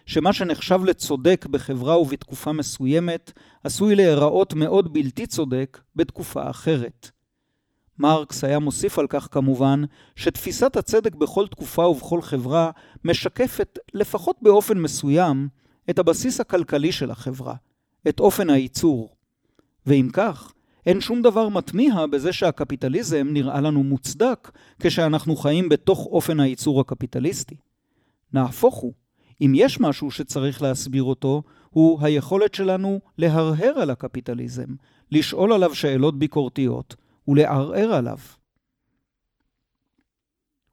שמה 0.07 0.33
שנחשב 0.33 0.85
לצודק 0.85 1.47
בחברה 1.51 1.99
ובתקופה 1.99 2.53
מסוימת 2.53 3.33
עשוי 3.65 3.95
להיראות 3.95 4.55
מאוד 4.55 4.93
בלתי 4.93 5.27
צודק 5.27 5.81
בתקופה 5.97 6.51
אחרת. 6.51 7.11
מרקס 7.99 8.45
היה 8.45 8.59
מוסיף 8.59 8.99
על 8.99 9.07
כך 9.07 9.29
כמובן, 9.31 9.83
שתפיסת 10.17 10.77
הצדק 10.77 11.15
בכל 11.15 11.47
תקופה 11.47 11.87
ובכל 11.87 12.23
חברה 12.23 12.71
משקפת, 13.05 13.79
לפחות 13.95 14.37
באופן 14.43 14.79
מסוים, 14.79 15.49
את 15.91 15.99
הבסיס 15.99 16.41
הכלכלי 16.41 16.93
של 16.93 17.11
החברה, 17.11 17.55
את 18.09 18.21
אופן 18.21 18.51
הייצור. 18.51 19.17
ואם 19.87 20.09
כך, 20.13 20.53
אין 20.87 21.01
שום 21.01 21.23
דבר 21.23 21.49
מתמיהה 21.49 22.07
בזה 22.07 22.33
שהקפיטליזם 22.33 23.29
נראה 23.31 23.61
לנו 23.61 23.83
מוצדק 23.83 24.51
כשאנחנו 24.81 25.37
חיים 25.37 25.69
בתוך 25.69 26.07
אופן 26.07 26.41
הייצור 26.41 26.81
הקפיטליסטי. 26.81 27.57
נהפוך 28.33 28.75
הוא, 28.75 28.93
אם 29.41 29.53
יש 29.55 29.81
משהו 29.81 30.11
שצריך 30.11 30.63
להסביר 30.63 31.03
אותו, 31.03 31.43
הוא 31.71 31.99
היכולת 32.03 32.55
שלנו 32.55 33.01
להרהר 33.19 33.73
על 33.77 33.91
הקפיטליזם, 33.91 34.75
לשאול 35.13 35.53
עליו 35.53 35.75
שאלות 35.75 36.19
ביקורתיות, 36.19 36.97
ולערער 37.29 37.93
עליו. 37.93 38.19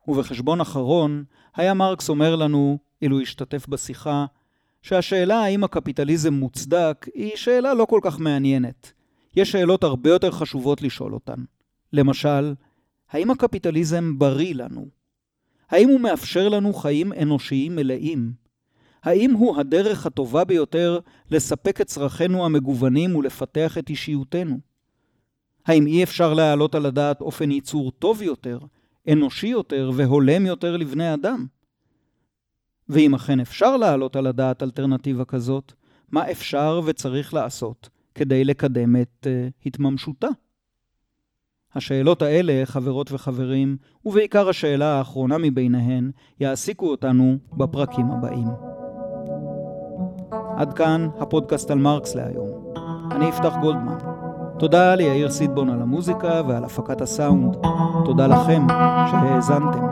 ובחשבון 0.08 0.62
אחרון, 0.62 1.24
היה 1.56 1.74
מרקס 1.74 2.10
אומר 2.10 2.36
לנו, 2.36 2.78
אילו 3.02 3.22
השתתף 3.22 3.68
בשיחה, 3.68 4.26
שהשאלה 4.82 5.44
האם 5.44 5.64
הקפיטליזם 5.64 6.34
מוצדק 6.34 7.06
היא 7.14 7.36
שאלה 7.36 7.74
לא 7.74 7.86
כל 7.86 8.00
כך 8.04 8.20
מעניינת. 8.20 8.94
יש 9.36 9.52
שאלות 9.52 9.84
הרבה 9.84 10.10
יותר 10.10 10.32
חשובות 10.32 10.82
לשאול 10.82 11.14
אותן. 11.14 11.44
למשל, 11.94 12.54
האם 13.10 13.32
הקפיטליזם 13.32 14.20
בריא 14.20 14.56
לנו? 14.56 14.88
האם 15.70 15.90
הוא 15.90 16.00
מאפשר 16.00 16.50
לנו 16.50 16.74
חיים 16.74 17.14
אנושיים 17.14 17.76
מלאים? 17.76 18.34
האם 19.04 19.32
הוא 19.32 19.60
הדרך 19.60 20.06
הטובה 20.06 20.44
ביותר 20.44 21.00
לספק 21.32 21.82
את 21.82 21.88
צרכינו 21.88 22.46
המגוונים 22.46 23.16
ולפתח 23.16 23.78
את 23.78 23.90
אישיותנו? 23.90 24.60
האם 25.66 25.88
אי 25.88 26.04
אפשר 26.04 26.34
להעלות 26.34 26.76
על 26.76 26.86
הדעת 26.86 27.22
אופן 27.22 27.52
ייצור 27.52 27.92
טוב 27.92 28.22
יותר, 28.22 28.60
אנושי 29.12 29.48
יותר 29.48 29.92
והולם 29.96 30.46
יותר 30.46 30.78
לבני 30.78 31.14
אדם? 31.14 31.46
ואם 32.90 33.16
אכן 33.16 33.40
אפשר 33.40 33.78
להעלות 33.78 34.16
על 34.16 34.28
הדעת 34.28 34.64
אלטרנטיבה 34.64 35.26
כזאת, 35.26 35.74
מה 36.12 36.32
אפשר 36.32 36.82
וצריך 36.86 37.34
לעשות 37.34 37.90
כדי 38.16 38.44
לקדם 38.44 38.96
את 38.96 39.28
uh, 39.28 39.52
התממשותה? 39.66 40.28
השאלות 41.76 42.22
האלה, 42.22 42.62
חברות 42.66 43.12
וחברים, 43.12 43.78
ובעיקר 44.06 44.50
השאלה 44.50 44.98
האחרונה 44.98 45.38
מביניהן, 45.38 46.12
יעסיקו 46.40 46.92
אותנו 46.92 47.38
בפרקים 47.54 48.12
הבאים. 48.12 48.48
עד 50.58 50.74
כאן 50.74 51.08
הפודקאסט 51.20 51.72
על 51.72 51.78
מרקס 51.78 52.16
להיום. 52.16 52.74
אני 53.12 53.30
אפתח 53.30 53.54
גולדמן. 53.62 54.13
תודה 54.64 54.96
ליאיר 54.96 55.30
סידבון 55.30 55.70
על 55.70 55.82
המוזיקה 55.82 56.42
ועל 56.48 56.64
הפקת 56.64 57.02
הסאונד. 57.02 57.58
תודה 58.06 58.28
לכם 58.28 58.68
שהאזנתם. 59.12 59.88